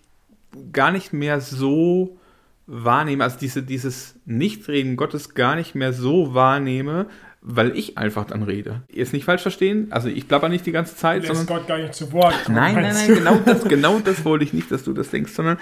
gar 0.73 0.91
nicht 0.91 1.13
mehr 1.13 1.39
so 1.39 2.17
wahrnehme, 2.65 3.23
also 3.23 3.37
diese, 3.39 3.61
dieses 3.61 4.15
Nichtreden 4.25 4.95
Gottes 4.95 5.35
gar 5.35 5.55
nicht 5.55 5.75
mehr 5.75 5.93
so 5.93 6.33
wahrnehme, 6.33 7.07
weil 7.43 7.75
ich 7.75 7.97
einfach 7.97 8.25
dann 8.25 8.43
rede. 8.43 8.83
Jetzt 8.91 9.13
nicht 9.13 9.25
falsch 9.25 9.41
verstehen, 9.41 9.87
also 9.89 10.07
ich 10.07 10.27
blabber 10.27 10.47
nicht 10.47 10.65
die 10.67 10.71
ganze 10.71 10.95
Zeit, 10.95 11.25
sondern 11.25 11.47
Gott 11.47 11.67
gar 11.67 11.79
nicht 11.79 11.95
zu 11.95 12.11
Wort. 12.11 12.35
Nein, 12.47 12.75
nein, 12.75 12.93
nein, 12.93 13.15
genau 13.15 13.39
das, 13.43 13.63
genau 13.63 13.99
das 13.99 14.23
wollte 14.23 14.45
ich 14.45 14.53
nicht, 14.53 14.71
dass 14.71 14.83
du 14.83 14.93
das 14.93 15.09
denkst, 15.09 15.33
sondern 15.33 15.57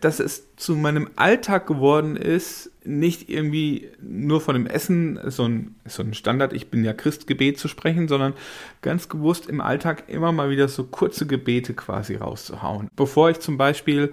dass 0.00 0.20
es 0.20 0.54
zu 0.54 0.76
meinem 0.76 1.10
Alltag 1.16 1.66
geworden 1.66 2.16
ist, 2.16 2.70
nicht 2.84 3.28
irgendwie 3.28 3.88
nur 4.00 4.40
von 4.40 4.54
dem 4.54 4.66
Essen 4.66 5.18
so 5.26 5.44
ein, 5.44 5.74
so 5.86 6.04
ein 6.04 6.14
Standard, 6.14 6.52
ich 6.52 6.70
bin 6.70 6.84
ja 6.84 6.92
Christgebet 6.92 7.58
zu 7.58 7.66
sprechen, 7.66 8.06
sondern 8.06 8.34
ganz 8.80 9.08
gewusst 9.08 9.48
im 9.48 9.60
Alltag 9.60 10.04
immer 10.06 10.30
mal 10.30 10.50
wieder 10.50 10.68
so 10.68 10.84
kurze 10.84 11.26
Gebete 11.26 11.74
quasi 11.74 12.14
rauszuhauen. 12.14 12.88
Bevor 12.94 13.30
ich 13.30 13.40
zum 13.40 13.56
Beispiel 13.56 14.12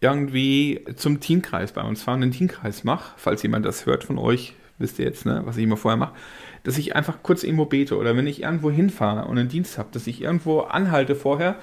irgendwie 0.00 0.84
zum 0.96 1.20
Teamkreis 1.20 1.72
bei 1.72 1.82
uns 1.82 2.02
fahren, 2.02 2.22
einen 2.22 2.32
Teamkreis 2.32 2.84
mache, 2.84 3.14
falls 3.16 3.42
jemand 3.42 3.64
das 3.64 3.86
hört 3.86 4.04
von 4.04 4.18
euch, 4.18 4.54
wisst 4.78 4.98
ihr 4.98 5.06
jetzt, 5.06 5.26
ne, 5.26 5.42
was 5.44 5.56
ich 5.56 5.64
immer 5.64 5.76
vorher 5.76 5.96
mache, 5.96 6.14
dass 6.68 6.76
ich 6.76 6.94
einfach 6.94 7.22
kurz 7.22 7.44
irgendwo 7.44 7.64
bete 7.64 7.96
oder 7.96 8.14
wenn 8.14 8.26
ich 8.26 8.42
irgendwo 8.42 8.70
hinfahre 8.70 9.26
und 9.26 9.38
einen 9.38 9.48
Dienst 9.48 9.78
habe, 9.78 9.88
dass 9.90 10.06
ich 10.06 10.20
irgendwo 10.20 10.60
anhalte 10.60 11.14
vorher 11.14 11.56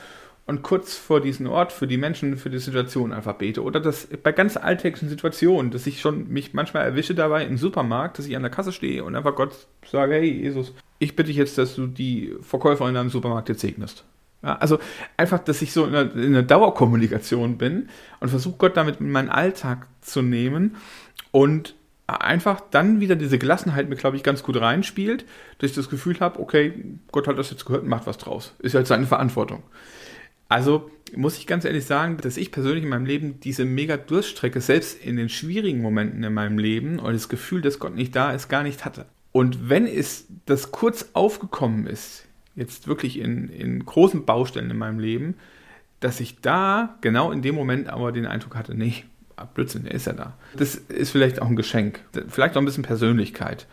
und 0.47 0.63
kurz 0.63 0.95
vor 0.95 1.21
diesen 1.21 1.45
Ort 1.45 1.71
für 1.71 1.85
die 1.85 1.97
Menschen, 1.97 2.37
für 2.37 2.49
die 2.49 2.57
Situation 2.57 3.13
einfach 3.13 3.35
bete. 3.35 3.61
Oder 3.61 3.79
dass 3.79 4.07
bei 4.23 4.31
ganz 4.31 4.57
alltäglichen 4.57 5.07
Situationen, 5.07 5.69
dass 5.69 5.85
ich 5.85 6.01
schon 6.01 6.27
mich 6.29 6.55
manchmal 6.55 6.85
erwische 6.85 7.13
dabei 7.13 7.45
im 7.45 7.59
Supermarkt, 7.59 8.17
dass 8.17 8.25
ich 8.25 8.35
an 8.35 8.41
der 8.41 8.49
Kasse 8.49 8.71
stehe 8.71 9.03
und 9.03 9.15
einfach 9.15 9.35
Gott 9.35 9.67
sage, 9.85 10.15
hey 10.15 10.41
Jesus, 10.41 10.73
ich 10.97 11.15
bitte 11.15 11.27
dich 11.27 11.37
jetzt, 11.37 11.59
dass 11.59 11.75
du 11.75 11.85
die 11.85 12.33
Verkäuferin 12.41 12.89
in 12.89 12.95
deinem 12.95 13.09
Supermarkt 13.11 13.49
jetzt 13.49 13.61
segnest. 13.61 14.05
Ja, 14.41 14.55
also 14.55 14.79
einfach, 15.17 15.37
dass 15.37 15.61
ich 15.61 15.71
so 15.71 15.85
in 15.85 15.93
einer, 15.93 16.15
in 16.15 16.35
einer 16.35 16.41
Dauerkommunikation 16.41 17.59
bin 17.59 17.89
und 18.21 18.29
versuche 18.29 18.57
Gott 18.57 18.75
damit 18.75 18.99
in 18.99 19.11
meinen 19.11 19.29
Alltag 19.29 19.85
zu 20.01 20.23
nehmen 20.23 20.77
und 21.29 21.75
einfach 22.07 22.61
dann 22.71 22.99
wieder 22.99 23.15
diese 23.15 23.39
Gelassenheit 23.39 23.89
mir, 23.89 23.95
glaube 23.95 24.17
ich, 24.17 24.23
ganz 24.23 24.43
gut 24.43 24.59
reinspielt, 24.59 25.25
dass 25.57 25.71
ich 25.71 25.75
das 25.75 25.89
Gefühl 25.89 26.19
habe, 26.19 26.39
okay, 26.39 26.73
Gott 27.11 27.27
hat 27.27 27.37
das 27.37 27.49
jetzt 27.49 27.65
gehört 27.65 27.83
und 27.83 27.89
macht 27.89 28.05
was 28.05 28.17
draus. 28.17 28.53
Ist 28.59 28.75
halt 28.75 28.87
seine 28.87 29.07
Verantwortung. 29.07 29.63
Also 30.47 30.91
muss 31.15 31.37
ich 31.37 31.47
ganz 31.47 31.65
ehrlich 31.65 31.85
sagen, 31.85 32.17
dass 32.17 32.37
ich 32.37 32.51
persönlich 32.51 32.83
in 32.83 32.89
meinem 32.89 33.05
Leben 33.05 33.39
diese 33.39 33.65
mega 33.65 33.97
Durststrecke, 33.97 34.61
selbst 34.61 35.03
in 35.03 35.15
den 35.15 35.29
schwierigen 35.29 35.81
Momenten 35.81 36.23
in 36.23 36.33
meinem 36.33 36.59
Leben 36.59 36.99
und 36.99 37.13
das 37.13 37.29
Gefühl, 37.29 37.61
dass 37.61 37.79
Gott 37.79 37.95
nicht 37.95 38.15
da 38.15 38.31
ist, 38.33 38.49
gar 38.49 38.63
nicht 38.63 38.85
hatte. 38.85 39.05
Und 39.31 39.69
wenn 39.69 39.87
es 39.87 40.27
das 40.45 40.71
kurz 40.71 41.09
aufgekommen 41.13 41.87
ist, 41.87 42.25
jetzt 42.55 42.87
wirklich 42.87 43.19
in, 43.19 43.49
in 43.49 43.83
großen 43.83 44.25
Baustellen 44.25 44.69
in 44.69 44.77
meinem 44.77 44.99
Leben, 44.99 45.35
dass 45.99 46.19
ich 46.19 46.39
da 46.41 46.97
genau 47.01 47.31
in 47.31 47.41
dem 47.41 47.55
Moment 47.55 47.89
aber 47.89 48.11
den 48.11 48.25
Eindruck 48.27 48.55
hatte, 48.55 48.75
nee, 48.75 49.03
Blödsinn, 49.54 49.86
er 49.86 49.93
ist 49.93 50.08
ja 50.08 50.13
da. 50.13 50.34
Das 50.56 50.76
ist 50.76 51.12
vielleicht 51.12 51.41
auch 51.41 51.48
ein 51.48 51.56
Geschenk. 51.56 52.00
Vielleicht 52.30 52.56
auch 52.56 52.62
ein 52.62 52.65
bisschen 52.65 52.84
Persönlichkeit. 52.84 53.67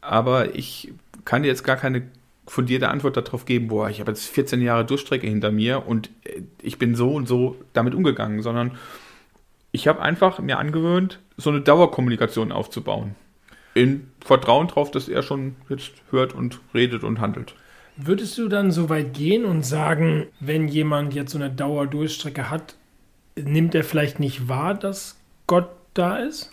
Aber 0.00 0.54
ich 0.54 0.92
kann 1.24 1.42
dir 1.42 1.48
jetzt 1.48 1.64
gar 1.64 1.76
keine 1.76 2.02
fundierte 2.46 2.88
Antwort 2.88 3.16
darauf 3.16 3.44
geben, 3.44 3.68
boah, 3.68 3.90
ich 3.90 4.00
habe 4.00 4.12
jetzt 4.12 4.26
14 4.26 4.62
Jahre 4.62 4.84
Durchstrecke 4.84 5.26
hinter 5.26 5.50
mir 5.50 5.86
und 5.86 6.10
äh, 6.24 6.42
ich 6.62 6.78
bin 6.78 6.94
so 6.94 7.12
und 7.12 7.26
so 7.26 7.56
damit 7.72 7.94
umgegangen, 7.94 8.42
sondern 8.42 8.72
ich 9.72 9.88
habe 9.88 10.00
einfach 10.00 10.38
mir 10.38 10.58
angewöhnt, 10.58 11.20
so 11.36 11.50
eine 11.50 11.60
Dauerkommunikation 11.60 12.52
aufzubauen. 12.52 13.14
In 13.74 14.10
Vertrauen 14.24 14.68
darauf, 14.68 14.90
dass 14.90 15.08
er 15.08 15.22
schon 15.22 15.56
jetzt 15.68 15.92
hört 16.10 16.32
und 16.32 16.60
redet 16.72 17.04
und 17.04 17.20
handelt. 17.20 17.54
Würdest 17.96 18.38
du 18.38 18.48
dann 18.48 18.70
so 18.70 18.88
weit 18.88 19.14
gehen 19.14 19.44
und 19.44 19.64
sagen, 19.64 20.26
wenn 20.40 20.68
jemand 20.68 21.14
jetzt 21.14 21.32
so 21.32 21.38
eine 21.38 21.50
Dauerdurchstrecke 21.50 22.48
hat, 22.50 22.76
nimmt 23.36 23.74
er 23.74 23.84
vielleicht 23.84 24.20
nicht 24.20 24.48
wahr, 24.48 24.74
dass 24.74 25.16
Gott 25.46 25.68
da 25.94 26.16
ist? 26.16 26.50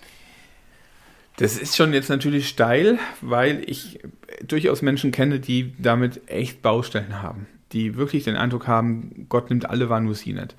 Das 1.37 1.57
ist 1.57 1.75
schon 1.75 1.93
jetzt 1.93 2.09
natürlich 2.09 2.47
steil, 2.47 2.99
weil 3.21 3.63
ich 3.65 3.99
durchaus 4.45 4.81
Menschen 4.81 5.11
kenne, 5.11 5.39
die 5.39 5.73
damit 5.79 6.21
echt 6.29 6.61
Baustellen 6.61 7.21
haben. 7.21 7.47
Die 7.71 7.95
wirklich 7.95 8.23
den 8.23 8.35
Eindruck 8.35 8.67
haben, 8.67 9.25
Gott 9.29 9.49
nimmt 9.49 9.67
alle 9.67 9.89
wahr, 9.89 9.99
nur 9.99 10.13
sie 10.13 10.33
nicht. 10.33 10.55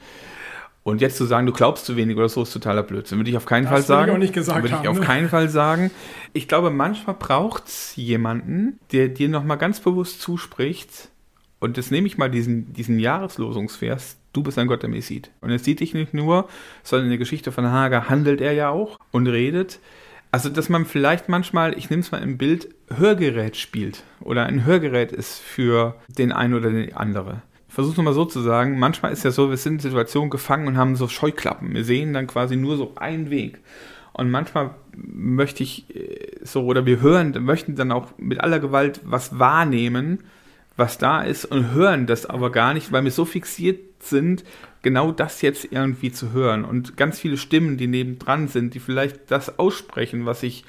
Und 0.83 1.01
jetzt 1.01 1.17
zu 1.17 1.25
sagen, 1.25 1.47
du 1.47 1.53
glaubst 1.53 1.87
zu 1.87 1.97
wenig 1.97 2.17
oder 2.17 2.29
so, 2.29 2.43
ist 2.43 2.53
totaler 2.53 2.83
Blödsinn. 2.83 3.19
Würde 3.19 3.31
ich 3.31 3.37
auf 3.37 3.47
keinen 3.47 3.65
das 3.65 3.73
Fall 3.73 3.83
sagen. 3.83 4.11
Ich 4.11 4.15
auch 4.15 4.19
nicht 4.19 4.35
gesagt 4.35 4.63
würde 4.63 4.79
ich 4.83 4.89
auf 4.89 4.99
ne? 4.99 5.05
keinen 5.05 5.29
Fall 5.31 5.49
sagen. 5.49 5.91
Ich 6.35 6.47
glaube, 6.47 6.71
manchmal 6.71 7.17
braucht 7.19 7.69
es 7.69 7.97
jemanden, 7.97 8.79
der 8.93 9.09
dir 9.09 9.31
nochmal 9.31 9.57
ganz 9.57 9.81
bewusst 9.81 10.21
zuspricht. 10.21 11.09
Und 11.64 11.79
das 11.79 11.90
nehme 11.90 12.07
ich 12.07 12.18
mal 12.18 12.31
diesen, 12.31 12.74
diesen 12.74 12.98
Jahreslosungsvers. 12.98 14.18
Du 14.35 14.42
bist 14.42 14.59
ein 14.59 14.66
Gott, 14.66 14.83
der 14.83 14.90
mich 14.90 15.07
sieht. 15.07 15.31
Und 15.40 15.48
er 15.48 15.59
sieht 15.59 15.81
dich 15.81 15.94
nicht 15.94 16.12
nur, 16.12 16.46
sondern 16.83 17.07
in 17.07 17.12
der 17.12 17.18
Geschichte 17.18 17.53
von 17.53 17.70
Hager 17.70 18.11
handelt 18.11 18.42
er 18.42 18.53
ja 18.53 18.68
auch 18.68 18.98
und 19.12 19.29
redet. 19.29 19.81
Also, 20.31 20.50
dass 20.50 20.68
man 20.68 20.85
vielleicht 20.85 21.31
manchmal, 21.31 21.79
ich 21.79 21.88
nehme 21.88 22.00
es 22.00 22.12
mal 22.12 22.22
im 22.22 22.37
Bild, 22.37 22.68
Hörgerät 22.94 23.57
spielt. 23.57 24.03
Oder 24.20 24.44
ein 24.44 24.66
Hörgerät 24.66 25.11
ist 25.11 25.38
für 25.38 25.96
den 26.09 26.33
einen 26.33 26.53
oder 26.53 26.70
den 26.70 26.94
anderen 26.94 27.40
versuche 27.66 28.00
es 28.00 28.05
mal 28.05 28.14
so 28.14 28.24
zu 28.24 28.40
sagen, 28.40 28.79
manchmal 28.79 29.12
ist 29.12 29.24
ja 29.24 29.33
so, 29.33 29.50
wir 29.50 29.57
sind 29.57 29.74
in 29.74 29.81
Situationen 29.81 30.31
gefangen 30.31 30.68
und 30.68 30.77
haben 30.77 30.94
so 30.94 31.09
Scheuklappen. 31.09 31.74
Wir 31.74 31.83
sehen 31.83 32.12
dann 32.12 32.29
quasi 32.29 32.55
nur 32.55 32.77
so 32.77 32.92
einen 32.94 33.31
Weg. 33.31 33.59
Und 34.12 34.31
manchmal 34.31 34.70
möchte 34.96 35.64
ich 35.64 35.92
äh, 35.94 36.37
so, 36.42 36.66
oder 36.66 36.87
wir 36.87 37.00
hören, 37.00 37.35
möchten 37.44 37.74
dann 37.74 37.90
auch 37.90 38.16
mit 38.16 38.40
aller 38.40 38.61
Gewalt 38.61 39.00
was 39.03 39.40
wahrnehmen, 39.40 40.20
was 40.77 40.99
da 40.99 41.23
ist 41.23 41.45
und 41.45 41.73
hören 41.73 42.07
das 42.07 42.27
aber 42.27 42.51
gar 42.51 42.75
nicht, 42.75 42.93
weil 42.93 43.05
wir 43.05 43.11
so 43.11 43.25
fixiert 43.25 44.03
sind, 44.03 44.45
genau 44.83 45.13
das 45.13 45.41
jetzt 45.43 45.69
irgendwie 45.71 46.13
zu 46.13 46.33
hören. 46.33 46.65
Und 46.65 46.97
ganz 46.97 47.19
viele 47.19 47.37
Stimmen, 47.37 47.77
die 47.77 47.87
nebendran 47.87 48.49
sind, 48.49 48.75
die 48.75 48.81
vielleicht 48.81 49.31
das 49.31 49.59
aussprechen, 49.59 50.27
was 50.27 50.43
ich 50.43 50.65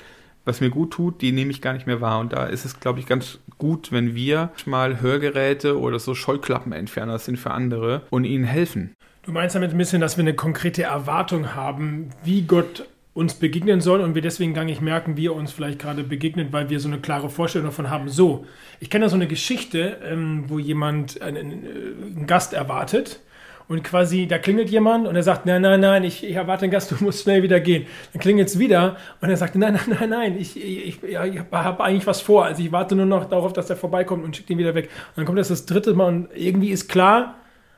was 0.45 0.61
mir 0.61 0.69
gut 0.69 0.91
tut, 0.91 1.21
die 1.21 1.31
nehme 1.31 1.51
ich 1.51 1.61
gar 1.61 1.73
nicht 1.73 1.87
mehr 1.87 2.01
wahr. 2.01 2.19
Und 2.19 2.33
da 2.33 2.45
ist 2.45 2.65
es, 2.65 2.79
glaube 2.79 2.99
ich, 2.99 3.07
ganz 3.07 3.39
gut, 3.57 3.91
wenn 3.91 4.15
wir 4.15 4.51
mal 4.65 5.01
Hörgeräte 5.01 5.79
oder 5.79 5.99
so 5.99 6.13
Scheuklappenentferner 6.15 7.19
sind 7.19 7.37
für 7.37 7.51
andere 7.51 8.03
und 8.11 8.23
ihnen 8.23 8.45
helfen. 8.45 8.95
Du 9.23 9.31
meinst 9.31 9.55
damit 9.55 9.71
ein 9.71 9.77
bisschen, 9.77 10.01
dass 10.01 10.17
wir 10.17 10.21
eine 10.21 10.35
konkrete 10.35 10.83
Erwartung 10.83 11.55
haben, 11.55 12.11
wie 12.23 12.43
Gott 12.43 12.87
uns 13.15 13.33
begegnen 13.33 13.79
soll 13.79 14.01
und 14.01 14.13
wir 14.13 14.21
deswegen 14.21 14.53
gar 14.53 14.65
nicht 14.65 14.81
merken, 14.81 15.15
wie 15.15 15.27
er 15.27 15.35
uns 15.35 15.53
vielleicht 15.53 15.79
gerade 15.79 16.03
begegnet, 16.03 16.51
weil 16.51 16.69
wir 16.69 16.81
so 16.81 16.89
eine 16.89 16.99
klare 16.99 17.29
Vorstellung 17.29 17.67
davon 17.67 17.89
haben. 17.89 18.09
So, 18.09 18.45
ich 18.81 18.89
kenne 18.89 19.05
da 19.05 19.09
so 19.09 19.15
eine 19.15 19.27
Geschichte, 19.27 19.97
ähm, 20.03 20.43
wo 20.47 20.59
jemand 20.59 21.21
einen, 21.21 21.37
einen 21.37 22.27
Gast 22.27 22.53
erwartet 22.53 23.21
und 23.69 23.85
quasi, 23.85 24.27
da 24.27 24.37
klingelt 24.37 24.69
jemand 24.69 25.07
und 25.07 25.15
er 25.15 25.23
sagt, 25.23 25.45
nein, 25.45 25.61
nein, 25.61 25.79
nein, 25.79 26.03
ich, 26.03 26.25
ich 26.25 26.35
erwarte 26.35 26.63
einen 26.63 26.73
Gast, 26.73 26.91
du 26.91 27.01
musst 27.01 27.23
schnell 27.23 27.41
wieder 27.41 27.61
gehen. 27.61 27.87
Dann 28.11 28.21
klingelt 28.21 28.49
es 28.49 28.59
wieder 28.59 28.97
und 29.21 29.29
er 29.29 29.37
sagt, 29.37 29.55
nein, 29.55 29.75
nein, 29.75 29.97
nein, 29.97 30.09
nein, 30.09 30.37
ich, 30.37 30.57
ich, 30.57 31.01
ich, 31.01 31.03
ich 31.03 31.39
habe 31.51 31.83
eigentlich 31.85 32.05
was 32.05 32.19
vor. 32.19 32.43
Also 32.43 32.61
ich 32.61 32.73
warte 32.73 32.97
nur 32.97 33.05
noch 33.05 33.29
darauf, 33.29 33.53
dass 33.53 33.69
er 33.69 33.77
vorbeikommt 33.77 34.25
und 34.25 34.35
schickt 34.35 34.49
ihn 34.49 34.57
wieder 34.57 34.75
weg. 34.75 34.89
Und 34.91 35.17
dann 35.17 35.25
kommt 35.25 35.39
das 35.39 35.47
das 35.47 35.65
dritte 35.65 35.93
Mal 35.93 36.07
und 36.07 36.27
irgendwie 36.35 36.69
ist 36.69 36.89
klar, 36.89 37.35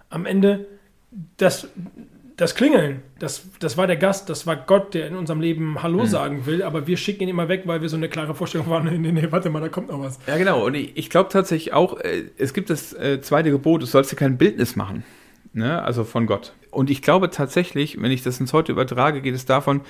am 0.10 0.26
Ende, 0.26 0.66
dass 1.38 1.70
das 2.38 2.56
Klingeln, 2.56 3.02
das, 3.20 3.44
das 3.60 3.78
war 3.78 3.88
der 3.88 3.98
Gast, 3.98 4.30
das 4.30 4.48
war 4.48 4.56
Gott, 4.56 4.94
der 4.94 5.08
in 5.08 5.16
unserem 5.16 5.42
Leben 5.42 5.84
Hallo 5.84 6.04
mhm. 6.04 6.08
sagen 6.08 6.46
will, 6.46 6.64
aber 6.64 6.88
wir 6.88 6.96
schicken 6.96 7.24
ihn 7.24 7.30
immer 7.30 7.50
weg, 7.50 7.64
weil 7.66 7.82
wir 7.82 7.90
so 7.90 7.98
eine 7.98 8.10
klare 8.10 8.36
Vorstellung 8.36 8.70
waren, 8.70 8.86
nee, 9.02 9.12
nee, 9.12 9.28
warte 9.32 9.50
mal, 9.50 9.60
da 9.60 9.70
kommt 9.70 9.90
noch 9.90 10.00
was. 10.00 10.20
Ja, 10.28 10.38
genau. 10.38 10.66
Und 10.66 10.76
ich, 10.76 10.96
ich 10.96 11.10
glaube 11.10 11.30
tatsächlich 11.30 11.74
auch, 11.74 12.00
äh, 12.00 12.24
es 12.38 12.54
gibt 12.54 12.70
das 12.70 12.94
äh, 12.94 13.20
zweite 13.22 13.52
Gebot, 13.52 13.82
du 13.82 13.86
sollst 13.86 14.12
dir 14.12 14.16
kein 14.16 14.38
Bildnis 14.38 14.76
machen 14.76 15.04
ne? 15.58 15.84
also 15.84 16.04
von 16.04 16.26
Gott. 16.26 16.54
Und 16.72 16.90
ich 16.90 17.02
glaube 17.02 17.30
tatsächlich, 17.30 18.02
wenn 18.02 18.12
ich 18.12 18.24
das 18.24 18.40
ins 18.40 18.54
heute 18.54 18.72
übertrage, 18.72 19.22
geht 19.22 19.36
es 19.36 19.46
davon, 19.46 19.82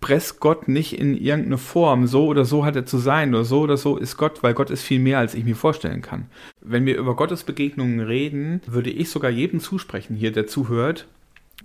presst 0.00 0.38
Gott 0.38 0.68
nicht 0.68 0.98
in 0.98 1.16
irgendeine 1.16 1.58
Form, 1.58 2.06
so 2.06 2.26
oder 2.26 2.44
so 2.44 2.64
hat 2.64 2.76
er 2.76 2.84
zu 2.84 2.98
sein 2.98 3.34
oder 3.34 3.44
so 3.44 3.60
oder 3.60 3.76
so 3.76 3.96
ist 3.96 4.16
Gott, 4.16 4.42
weil 4.42 4.54
Gott 4.54 4.70
ist 4.70 4.82
viel 4.82 5.00
mehr, 5.00 5.18
als 5.18 5.34
ich 5.34 5.44
mir 5.44 5.56
vorstellen 5.56 6.02
kann. 6.02 6.26
Wenn 6.60 6.84
wir 6.84 6.96
über 6.96 7.16
Gottes 7.16 7.44
Begegnungen 7.44 8.00
reden, 8.00 8.60
würde 8.66 8.90
ich 8.90 9.10
sogar 9.10 9.30
jedem 9.30 9.60
zusprechen 9.60 10.14
hier, 10.14 10.32
der 10.32 10.46
zuhört, 10.46 11.06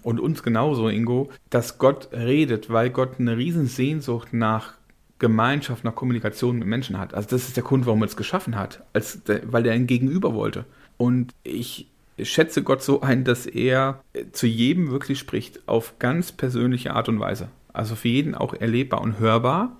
und 0.04 0.20
uns 0.20 0.44
genauso, 0.44 0.90
Ingo, 0.90 1.30
dass 1.50 1.78
Gott 1.78 2.10
redet, 2.12 2.70
weil 2.70 2.90
Gott 2.90 3.20
eine 3.20 3.38
riesen 3.38 3.68
Sehnsucht 3.68 4.34
nach 4.34 4.74
Gemeinschaft, 5.20 5.84
nach 5.84 5.96
Kommunikation 5.96 6.58
mit 6.58 6.68
Menschen 6.68 6.98
hat. 6.98 7.14
Also 7.14 7.30
das 7.30 7.48
ist 7.48 7.56
der 7.56 7.64
Grund, 7.64 7.86
warum 7.86 8.02
er 8.02 8.08
es 8.08 8.16
geschaffen 8.16 8.56
hat, 8.56 8.84
als, 8.94 9.22
weil 9.44 9.66
er 9.68 9.74
ein 9.74 9.86
Gegenüber 9.86 10.34
wollte. 10.34 10.66
Und 10.98 11.34
ich 11.44 11.88
schätze 12.20 12.64
Gott 12.64 12.82
so 12.82 13.02
ein, 13.02 13.24
dass 13.24 13.46
er 13.46 14.02
zu 14.32 14.48
jedem 14.48 14.90
wirklich 14.90 15.20
spricht, 15.20 15.68
auf 15.68 16.00
ganz 16.00 16.32
persönliche 16.32 16.94
Art 16.94 17.08
und 17.08 17.20
Weise. 17.20 17.50
Also 17.74 17.96
für 17.96 18.10
jeden 18.10 18.36
auch 18.36 18.54
erlebbar 18.54 19.02
und 19.02 19.20
hörbar. 19.20 19.78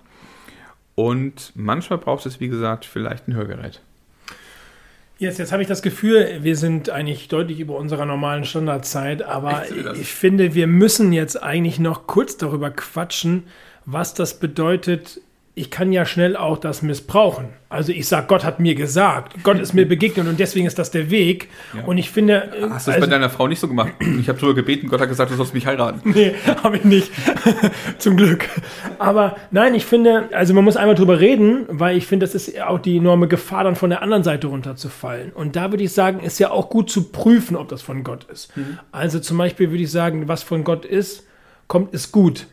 Und 0.94 1.52
manchmal 1.54 1.98
braucht 1.98 2.26
es, 2.26 2.40
wie 2.40 2.48
gesagt, 2.48 2.84
vielleicht 2.84 3.28
ein 3.28 3.34
Hörgerät. 3.34 3.80
Jetzt, 5.22 5.38
jetzt 5.38 5.52
habe 5.52 5.62
ich 5.62 5.68
das 5.68 5.82
Gefühl, 5.82 6.40
wir 6.40 6.56
sind 6.56 6.90
eigentlich 6.90 7.28
deutlich 7.28 7.60
über 7.60 7.76
unserer 7.76 8.06
normalen 8.06 8.44
Standardzeit, 8.44 9.22
aber 9.22 9.62
ich 9.94 10.12
finde, 10.12 10.56
wir 10.56 10.66
müssen 10.66 11.12
jetzt 11.12 11.40
eigentlich 11.40 11.78
noch 11.78 12.08
kurz 12.08 12.38
darüber 12.38 12.72
quatschen, 12.72 13.44
was 13.84 14.14
das 14.14 14.40
bedeutet, 14.40 15.20
ich 15.54 15.70
kann 15.70 15.92
ja 15.92 16.06
schnell 16.06 16.34
auch 16.34 16.56
das 16.56 16.80
missbrauchen. 16.80 17.50
Also 17.68 17.92
ich 17.92 18.08
sage, 18.08 18.26
Gott 18.26 18.42
hat 18.42 18.58
mir 18.58 18.74
gesagt, 18.74 19.42
Gott 19.42 19.58
ist 19.58 19.74
mir 19.74 19.86
begegnet 19.86 20.26
und 20.26 20.40
deswegen 20.40 20.66
ist 20.66 20.78
das 20.78 20.90
der 20.90 21.10
Weg. 21.10 21.48
Ja. 21.74 21.84
Und 21.84 21.98
ich 21.98 22.10
finde. 22.10 22.50
Hast 22.70 22.86
du 22.86 22.90
es 22.90 22.96
also, 22.96 23.00
bei 23.00 23.06
deiner 23.06 23.28
Frau 23.28 23.48
nicht 23.48 23.60
so 23.60 23.68
gemacht? 23.68 23.92
Ich 24.18 24.28
habe 24.28 24.38
darüber 24.38 24.54
gebeten, 24.54 24.88
Gott 24.88 25.00
hat 25.02 25.10
gesagt, 25.10 25.30
du 25.30 25.34
sollst 25.34 25.52
mich 25.52 25.66
heiraten. 25.66 26.00
Nee, 26.14 26.34
habe 26.62 26.76
ich 26.76 26.84
nicht. 26.84 27.10
Zum 27.98 28.16
Glück. 28.16 28.48
Aber 28.98 29.36
nein, 29.50 29.74
ich 29.74 29.84
finde, 29.84 30.28
also 30.32 30.52
man 30.54 30.64
muss 30.64 30.76
einmal 30.76 30.94
drüber 30.94 31.20
reden, 31.20 31.64
weil 31.68 31.96
ich 31.96 32.06
finde, 32.06 32.26
das 32.26 32.34
ist 32.34 32.60
auch 32.60 32.78
die 32.78 32.98
enorme 32.98 33.28
Gefahr, 33.28 33.64
dann 33.64 33.76
von 33.76 33.90
der 33.90 34.02
anderen 34.02 34.22
Seite 34.22 34.46
runterzufallen. 34.46 35.32
Und 35.32 35.56
da 35.56 35.70
würde 35.70 35.84
ich 35.84 35.92
sagen, 35.92 36.20
ist 36.20 36.38
ja 36.38 36.50
auch 36.50 36.68
gut 36.68 36.90
zu 36.90 37.10
prüfen, 37.10 37.56
ob 37.56 37.68
das 37.68 37.82
von 37.82 38.04
Gott 38.04 38.24
ist. 38.24 38.54
Mhm. 38.56 38.78
Also 38.90 39.20
zum 39.20 39.38
Beispiel 39.38 39.70
würde 39.70 39.82
ich 39.82 39.90
sagen, 39.90 40.28
was 40.28 40.42
von 40.42 40.64
Gott 40.64 40.84
ist, 40.84 41.26
kommt, 41.66 41.94
ist 41.94 42.12
gut. 42.12 42.46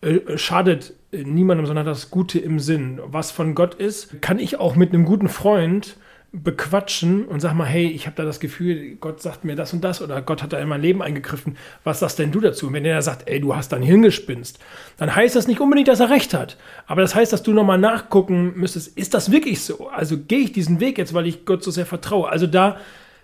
Äh, 0.00 0.36
schadet 0.36 0.94
niemandem, 1.12 1.66
sondern 1.66 1.86
das 1.86 2.10
Gute 2.10 2.38
im 2.38 2.60
Sinn. 2.60 3.00
Was 3.04 3.30
von 3.30 3.54
Gott 3.54 3.74
ist, 3.74 4.20
kann 4.20 4.38
ich 4.38 4.58
auch 4.58 4.76
mit 4.76 4.92
einem 4.92 5.04
guten 5.04 5.28
Freund 5.28 5.96
bequatschen 6.30 7.24
und 7.24 7.40
sag 7.40 7.54
mal, 7.54 7.64
hey, 7.64 7.86
ich 7.86 8.06
habe 8.06 8.16
da 8.16 8.24
das 8.24 8.38
Gefühl, 8.38 8.96
Gott 8.96 9.22
sagt 9.22 9.44
mir 9.44 9.56
das 9.56 9.72
und 9.72 9.82
das 9.82 10.02
oder 10.02 10.20
Gott 10.20 10.42
hat 10.42 10.52
da 10.52 10.58
in 10.58 10.68
mein 10.68 10.82
Leben 10.82 11.00
eingegriffen. 11.00 11.56
Was 11.84 12.00
sagst 12.00 12.18
denn 12.18 12.32
du 12.32 12.40
dazu? 12.40 12.66
Und 12.66 12.74
wenn 12.74 12.84
der 12.84 13.00
sagt, 13.00 13.26
ey, 13.28 13.40
du 13.40 13.56
hast 13.56 13.72
da 13.72 13.76
ein 13.76 13.82
Hirngespinst, 13.82 14.58
dann 14.98 15.14
heißt 15.14 15.36
das 15.36 15.48
nicht 15.48 15.60
unbedingt, 15.60 15.88
dass 15.88 16.00
er 16.00 16.10
recht 16.10 16.34
hat. 16.34 16.58
Aber 16.86 17.00
das 17.00 17.14
heißt, 17.14 17.32
dass 17.32 17.42
du 17.42 17.54
nochmal 17.54 17.78
nachgucken 17.78 18.52
müsstest, 18.56 18.98
ist 18.98 19.14
das 19.14 19.32
wirklich 19.32 19.62
so? 19.62 19.88
Also 19.88 20.18
gehe 20.18 20.40
ich 20.40 20.52
diesen 20.52 20.80
Weg 20.80 20.98
jetzt, 20.98 21.14
weil 21.14 21.26
ich 21.26 21.46
Gott 21.46 21.64
so 21.64 21.70
sehr 21.70 21.86
vertraue? 21.86 22.28
Also 22.28 22.46
da 22.46 22.76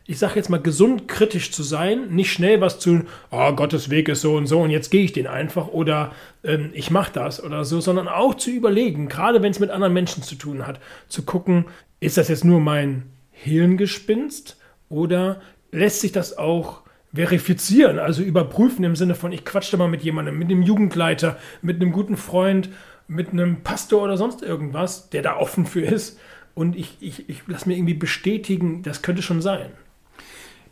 ich 0.07 0.19
sage 0.19 0.35
jetzt 0.37 0.51
mal, 0.51 0.61
gesund 0.61 1.09
kritisch 1.09 1.51
zu 1.51 1.63
sein, 1.63 2.09
nicht 2.11 2.31
schnell 2.31 2.61
was 2.61 2.79
zu, 2.79 3.05
oh, 3.31 3.53
Gottes 3.53 3.89
Weg 3.89 4.09
ist 4.09 4.21
so 4.21 4.37
und 4.37 4.47
so 4.47 4.61
und 4.61 4.71
jetzt 4.71 4.91
gehe 4.91 5.03
ich 5.03 5.13
den 5.13 5.27
einfach 5.27 5.69
oder 5.69 6.13
ähm, 6.43 6.71
ich 6.75 6.91
mache 6.91 7.13
das 7.13 7.43
oder 7.43 7.65
so, 7.65 7.81
sondern 7.81 8.09
auch 8.09 8.35
zu 8.35 8.51
überlegen, 8.51 9.09
gerade 9.09 9.41
wenn 9.41 9.51
es 9.51 9.61
mit 9.61 9.71
anderen 9.71 9.95
Menschen 9.95 10.23
zu 10.23 10.35
tun 10.35 10.67
hat, 10.67 10.79
zu 11.09 11.23
gucken, 11.23 11.67
ist 12.01 12.19
das 12.19 12.29
jetzt 12.29 12.45
nur 12.45 12.61
mein 12.61 13.05
Hirngespinst 13.31 14.59
oder 14.91 15.41
lässt 15.73 16.03
sich 16.03 16.13
das 16.13 16.37
auch 16.37 16.83
verifizieren, 17.15 17.99
also 17.99 18.23
überprüfen 18.23 18.85
im 18.85 18.97
Sinne 18.97 19.15
von, 19.15 19.33
ich 19.33 19.45
quatsche 19.45 19.77
mal 19.77 19.89
mit 19.89 20.03
jemandem, 20.03 20.39
mit 20.39 20.51
einem 20.51 20.63
Jugendleiter, 20.63 21.39
mit 21.63 21.81
einem 21.81 21.93
guten 21.93 22.17
Freund, 22.17 22.69
mit 23.07 23.31
einem 23.31 23.63
Pastor 23.63 24.03
oder 24.03 24.17
sonst 24.19 24.43
irgendwas, 24.43 25.09
der 25.11 25.23
da 25.23 25.37
offen 25.37 25.65
für 25.65 25.83
ist 25.83 26.19
und 26.55 26.77
ich, 26.77 26.97
ich, 27.01 27.29
ich 27.29 27.43
lasse 27.47 27.69
mir 27.69 27.77
irgendwie 27.77 27.95
bestätigen, 27.95 28.83
das 28.83 29.01
könnte 29.01 29.23
schon 29.23 29.41
sein. 29.41 29.71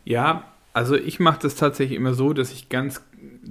Ja, 0.05 0.45
also 0.73 0.95
ich 0.95 1.19
mache 1.19 1.39
das 1.41 1.55
tatsächlich 1.55 1.97
immer 1.97 2.13
so, 2.13 2.33
dass 2.33 2.51
ich 2.51 2.69
ganz 2.69 3.01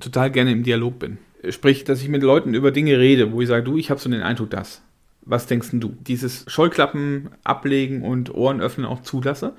total 0.01 0.31
gerne 0.31 0.53
im 0.53 0.63
Dialog 0.63 0.99
bin. 0.99 1.19
Sprich, 1.49 1.85
dass 1.85 2.03
ich 2.03 2.09
mit 2.09 2.23
Leuten 2.23 2.55
über 2.55 2.71
Dinge 2.71 2.99
rede, 2.99 3.33
wo 3.33 3.41
ich 3.41 3.49
sage, 3.49 3.65
du, 3.65 3.77
ich 3.77 3.91
habe 3.91 4.01
so 4.01 4.11
den 4.11 4.23
Eindruck, 4.23 4.51
das. 4.51 4.83
Was 5.23 5.47
denkst 5.47 5.71
denn 5.71 5.81
du? 5.81 5.97
Dieses 6.01 6.45
Scheuklappen 6.49 7.31
ablegen 7.45 8.03
und 8.03 8.35
Ohren 8.35 8.61
öffnen 8.61 8.87
auch 8.87 9.03
zulasse. 9.03 9.55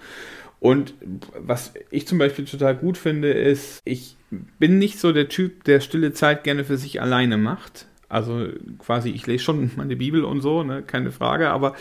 Und 0.59 0.93
was 1.37 1.73
ich 1.89 2.07
zum 2.07 2.19
Beispiel 2.19 2.45
total 2.45 2.75
gut 2.75 2.97
finde, 2.97 3.31
ist, 3.31 3.81
ich 3.83 4.15
bin 4.59 4.77
nicht 4.77 4.99
so 4.99 5.11
der 5.11 5.27
Typ, 5.29 5.63
der 5.65 5.81
stille 5.81 6.13
Zeit 6.13 6.43
gerne 6.43 6.63
für 6.63 6.77
sich 6.77 7.01
alleine 7.01 7.37
macht. 7.37 7.87
Also 8.07 8.47
quasi, 8.79 9.09
ich 9.09 9.27
lese 9.27 9.43
schon 9.43 9.71
meine 9.75 9.95
Bibel 9.95 10.23
und 10.23 10.41
so, 10.41 10.63
ne, 10.63 10.81
keine 10.81 11.11
Frage, 11.11 11.49
aber 11.49 11.75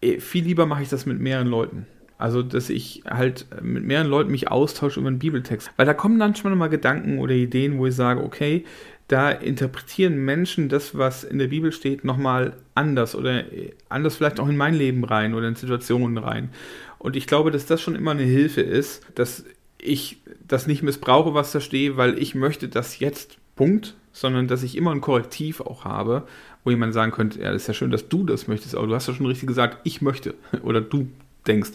äh, 0.00 0.20
viel 0.20 0.44
lieber 0.44 0.66
mache 0.66 0.82
ich 0.82 0.88
das 0.88 1.06
mit 1.06 1.18
mehreren 1.18 1.48
Leuten. 1.48 1.86
Also, 2.16 2.42
dass 2.42 2.70
ich 2.70 3.02
halt 3.08 3.46
mit 3.60 3.84
mehreren 3.84 4.08
Leuten 4.08 4.30
mich 4.30 4.48
austausche 4.48 5.00
über 5.00 5.08
einen 5.08 5.18
Bibeltext. 5.18 5.70
Weil 5.76 5.86
da 5.86 5.94
kommen 5.94 6.16
manchmal 6.16 6.52
nochmal 6.52 6.68
Gedanken 6.68 7.18
oder 7.18 7.34
Ideen, 7.34 7.78
wo 7.78 7.86
ich 7.86 7.94
sage, 7.94 8.22
okay, 8.22 8.64
da 9.08 9.30
interpretieren 9.30 10.24
Menschen 10.24 10.68
das, 10.68 10.96
was 10.96 11.24
in 11.24 11.38
der 11.38 11.48
Bibel 11.48 11.72
steht, 11.72 12.04
nochmal 12.04 12.54
anders 12.74 13.14
oder 13.14 13.44
anders 13.88 14.16
vielleicht 14.16 14.40
auch 14.40 14.48
in 14.48 14.56
mein 14.56 14.74
Leben 14.74 15.04
rein 15.04 15.34
oder 15.34 15.48
in 15.48 15.56
Situationen 15.56 16.16
rein. 16.18 16.50
Und 16.98 17.16
ich 17.16 17.26
glaube, 17.26 17.50
dass 17.50 17.66
das 17.66 17.82
schon 17.82 17.96
immer 17.96 18.12
eine 18.12 18.22
Hilfe 18.22 18.62
ist, 18.62 19.02
dass 19.14 19.44
ich 19.76 20.18
das 20.46 20.66
nicht 20.66 20.82
missbrauche, 20.82 21.34
was 21.34 21.52
da 21.52 21.60
steht, 21.60 21.96
weil 21.96 22.18
ich 22.18 22.34
möchte 22.34 22.68
das 22.68 22.98
jetzt, 22.98 23.38
Punkt, 23.56 23.94
sondern 24.12 24.48
dass 24.48 24.62
ich 24.62 24.76
immer 24.76 24.90
ein 24.90 25.00
Korrektiv 25.00 25.60
auch 25.60 25.84
habe, 25.84 26.26
wo 26.64 26.70
jemand 26.70 26.94
sagen 26.94 27.12
könnte, 27.12 27.40
ja, 27.40 27.52
das 27.52 27.62
ist 27.62 27.68
ja 27.68 27.74
schön, 27.74 27.90
dass 27.90 28.08
du 28.08 28.24
das 28.24 28.48
möchtest, 28.48 28.74
aber 28.74 28.86
du 28.86 28.94
hast 28.94 29.06
ja 29.06 29.14
schon 29.14 29.26
richtig 29.26 29.46
gesagt, 29.46 29.78
ich 29.84 30.00
möchte 30.00 30.34
oder 30.62 30.80
du 30.80 31.08
denkst 31.46 31.72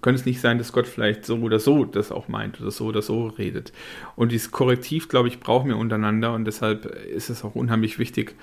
könnte 0.00 0.20
es 0.20 0.26
nicht 0.26 0.40
sein, 0.40 0.58
dass 0.58 0.72
Gott 0.72 0.86
vielleicht 0.86 1.24
so 1.24 1.36
oder 1.38 1.58
so 1.58 1.84
das 1.84 2.12
auch 2.12 2.28
meint 2.28 2.60
oder 2.60 2.70
so 2.70 2.86
oder 2.86 3.02
so 3.02 3.26
redet. 3.26 3.72
Und 4.16 4.32
dieses 4.32 4.50
Korrektiv, 4.50 5.08
glaube 5.08 5.28
ich, 5.28 5.40
brauchen 5.40 5.68
wir 5.68 5.76
untereinander 5.76 6.32
und 6.32 6.44
deshalb 6.44 6.86
ist 6.86 7.30
es 7.30 7.44
auch 7.44 7.54
unheimlich 7.54 7.98
wichtig, 7.98 8.34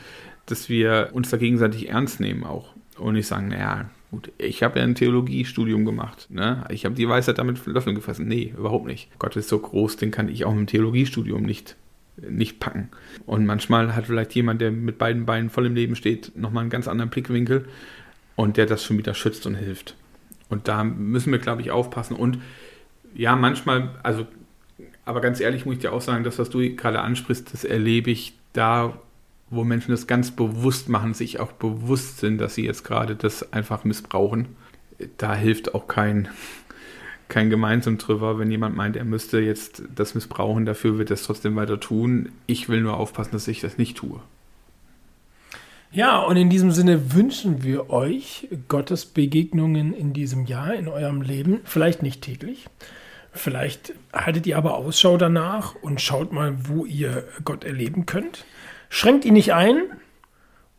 dass 0.46 0.70
wir 0.70 1.10
uns 1.14 1.30
da 1.30 1.38
gegenseitig 1.38 1.90
ernst 1.90 2.20
nehmen 2.20 2.44
auch 2.44 2.74
und 2.98 3.14
nicht 3.14 3.28
sagen, 3.28 3.50
naja, 3.50 3.90
gut, 4.12 4.32
ich 4.38 4.64
habe 4.64 4.80
ja 4.80 4.86
ein 4.86 4.96
Theologiestudium 4.96 5.86
gemacht, 5.86 6.28
ne? 6.30 6.66
ich 6.70 6.86
habe 6.86 6.96
die 6.96 7.10
Weisheit 7.10 7.38
damit 7.38 7.66
Löffeln 7.66 7.96
gefressen. 7.96 8.28
Nee, 8.28 8.54
überhaupt 8.58 8.86
nicht. 8.86 9.10
Gott 9.20 9.36
ist 9.36 9.50
so 9.50 9.60
groß, 9.60 9.98
den 9.98 10.12
kann 10.12 10.30
ich 10.30 10.46
auch 10.46 10.54
im 10.54 10.68
Theologiestudium 10.68 11.44
nicht 11.44 11.76
nicht 12.28 12.60
packen. 12.60 12.90
Und 13.28 13.46
manchmal 13.46 13.96
hat 13.96 14.08
vielleicht 14.08 14.34
jemand, 14.34 14.60
der 14.60 14.72
mit 14.72 14.98
beiden 14.98 15.28
Beinen 15.28 15.52
voll 15.52 15.68
im 15.68 15.76
Leben 15.76 15.96
steht, 15.96 16.36
nochmal 16.36 16.62
einen 16.62 16.72
ganz 16.72 16.88
anderen 16.88 17.12
Blickwinkel 17.12 17.68
und 18.36 18.58
der 18.58 18.66
das 18.66 18.84
schon 18.84 18.98
wieder 18.98 19.14
schützt 19.14 19.46
und 19.46 19.54
hilft. 19.54 19.96
Und 20.50 20.68
da 20.68 20.84
müssen 20.84 21.32
wir, 21.32 21.40
glaube 21.40 21.62
ich, 21.62 21.72
aufpassen. 21.72 22.16
Und 22.16 22.40
ja, 23.14 23.36
manchmal, 23.36 23.90
also, 24.04 24.28
aber 25.06 25.22
ganz 25.22 25.40
ehrlich 25.40 25.66
muss 25.66 25.76
ich 25.76 25.82
dir 25.82 25.94
auch 25.94 26.02
sagen, 26.02 26.24
das, 26.24 26.40
was 26.40 26.50
du 26.50 26.60
gerade 26.76 27.02
ansprichst, 27.02 27.54
das 27.54 27.64
erlebe 27.64 28.12
ich 28.12 28.38
da, 28.54 28.94
wo 29.50 29.64
Menschen 29.64 29.92
das 29.92 30.08
ganz 30.08 30.32
bewusst 30.32 30.90
machen, 30.90 31.14
sich 31.14 31.40
auch 31.40 31.52
bewusst 31.54 32.20
sind, 32.20 32.40
dass 32.40 32.56
sie 32.56 32.66
jetzt 32.66 32.84
gerade 32.84 33.16
das 33.16 33.54
einfach 33.54 33.84
missbrauchen. 33.84 34.56
Da 35.18 35.36
hilft 35.36 35.74
auch 35.74 35.88
kein, 35.88 36.28
kein 37.30 37.50
gemeinsam 37.50 37.98
drüber, 37.98 38.40
wenn 38.40 38.52
jemand 38.52 38.76
meint, 38.76 38.96
er 38.96 39.06
müsste 39.06 39.40
jetzt 39.40 39.84
das 39.96 40.16
missbrauchen, 40.16 40.66
dafür 40.66 40.98
wird 40.98 41.12
er 41.12 41.16
es 41.16 41.24
trotzdem 41.24 41.56
weiter 41.56 41.80
tun. 41.80 42.30
Ich 42.46 42.68
will 42.68 42.82
nur 42.82 42.98
aufpassen, 42.98 43.32
dass 43.32 43.48
ich 43.48 43.62
das 43.62 43.78
nicht 43.78 43.98
tue. 43.98 44.20
Ja, 45.92 46.20
und 46.20 46.38
in 46.38 46.50
diesem 46.50 46.72
Sinne 46.72 47.14
wünschen 47.14 47.64
wir 47.64 47.90
euch 47.90 48.50
Gottes 48.68 49.06
Begegnungen 49.06 49.94
in 49.94 50.14
diesem 50.14 50.46
Jahr, 50.46 50.74
in 50.74 50.88
eurem 50.88 51.22
Leben. 51.22 51.62
Vielleicht 51.64 52.04
nicht 52.04 52.22
täglich. 52.22 52.68
Vielleicht 53.32 53.94
haltet 54.12 54.48
ihr 54.48 54.58
aber 54.58 54.76
Ausschau 54.76 55.18
danach 55.18 55.76
und 55.76 56.02
schaut 56.02 56.34
mal, 56.34 56.56
wo 56.68 56.86
ihr 56.86 57.26
Gott 57.46 57.64
erleben 57.64 58.06
könnt. 58.06 58.46
Schränkt 58.90 59.26
ihn 59.26 59.34
nicht 59.34 59.54
ein 59.54 59.84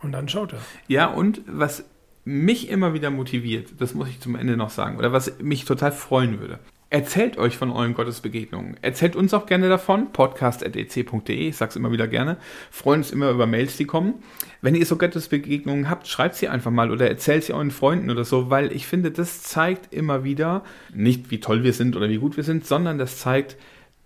und 0.03 0.13
dann 0.13 0.29
schaut 0.29 0.53
er. 0.53 0.61
Ja, 0.89 1.07
und 1.07 1.41
was 1.47 1.85
mich 2.25 2.69
immer 2.69 2.93
wieder 2.93 3.11
motiviert, 3.11 3.73
das 3.79 3.95
muss 3.95 4.09
ich 4.09 4.21
zum 4.21 4.37
Ende 4.37 4.57
noch 4.57 4.71
sagen, 4.71 4.99
oder 4.99 5.13
was 5.13 5.39
mich 5.41 5.65
total 5.65 5.93
freuen 5.93 6.41
würde. 6.41 6.59
Erzählt 6.91 7.37
euch 7.37 7.59
von 7.59 7.71
euren 7.71 7.93
Gottesbegegnungen. 7.93 8.79
Erzählt 8.81 9.15
uns 9.15 9.35
auch 9.35 9.45
gerne 9.45 9.69
davon. 9.69 10.11
podcast.ec.de. 10.11 11.49
Ich 11.49 11.57
sag's 11.57 11.77
immer 11.77 11.93
wieder 11.93 12.09
gerne. 12.09 12.39
Freuen 12.71 13.01
uns 13.01 13.11
immer 13.11 13.29
über 13.29 13.47
Mails, 13.47 13.77
die 13.77 13.85
kommen. 13.85 14.15
Wenn 14.63 14.75
ihr 14.75 14.87
so 14.87 14.97
Gottesbegegnungen 14.97 15.91
habt, 15.91 16.09
schreibt 16.09 16.37
sie 16.37 16.49
einfach 16.49 16.71
mal 16.71 16.91
oder 16.91 17.07
erzählt 17.07 17.45
sie 17.45 17.53
euren 17.53 17.73
Freunden 17.73 18.09
oder 18.09 18.25
so, 18.25 18.49
weil 18.49 18.73
ich 18.73 18.87
finde, 18.87 19.11
das 19.11 19.43
zeigt 19.43 19.93
immer 19.93 20.25
wieder, 20.25 20.65
nicht 20.95 21.31
wie 21.31 21.41
toll 21.41 21.63
wir 21.63 21.75
sind 21.75 21.95
oder 21.95 22.09
wie 22.09 22.17
gut 22.17 22.39
wir 22.39 22.45
sind, 22.45 22.67
sondern 22.67 22.97
das 22.97 23.19
zeigt, 23.19 23.59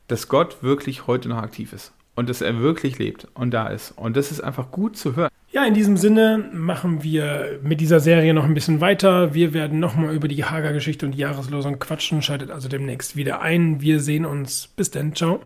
dass 0.09 0.27
Gott 0.27 0.65
wirklich 0.65 1.07
heute 1.07 1.29
noch 1.29 1.39
aktiv 1.39 1.73
ist 1.73 1.93
und 2.17 2.29
dass 2.29 2.41
er 2.41 2.59
wirklich 2.59 2.99
lebt 2.99 3.29
und 3.35 3.53
da 3.53 3.69
ist. 3.69 3.93
Und 3.93 4.17
das 4.17 4.33
ist 4.33 4.41
einfach 4.41 4.73
gut 4.73 4.97
zu 4.97 5.15
hören. 5.15 5.31
Ja, 5.55 5.67
in 5.67 5.75
diesem 5.75 5.99
Sinne 5.99 6.49
machen 6.55 7.03
wir 7.03 7.61
mit 7.63 7.83
dieser 7.83 8.01
Serie 8.01 8.33
noch 8.33 8.45
ein 8.45 8.55
bisschen 8.55 8.81
weiter. 8.81 9.35
Wir 9.35 9.53
werden 9.53 9.81
nochmal 9.81 10.15
über 10.15 10.27
die 10.27 10.45
Hager-Geschichte 10.45 11.05
und 11.05 11.13
die 11.13 11.19
Jahreslosung 11.19 11.79
quatschen. 11.79 12.23
Schaltet 12.23 12.51
also 12.51 12.71
demnächst 12.71 13.17
wieder 13.17 13.43
ein. 13.43 13.83
Wir 13.83 14.01
sehen 14.01 14.25
uns. 14.25 14.69
Bis 14.75 14.91
dann. 14.91 15.15
Ciao. 15.15 15.43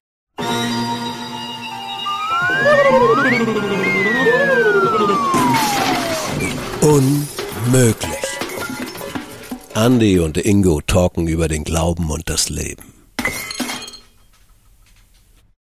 Unmöglich. 6.83 8.13
Andy 9.75 10.21
und 10.21 10.39
Ingo 10.39 10.83
talken 10.87 11.27
über 11.27 11.49
den 11.49 11.65
Glauben 11.65 12.13
und 12.13 12.31
das 12.31 12.49
Leben. 12.49 12.95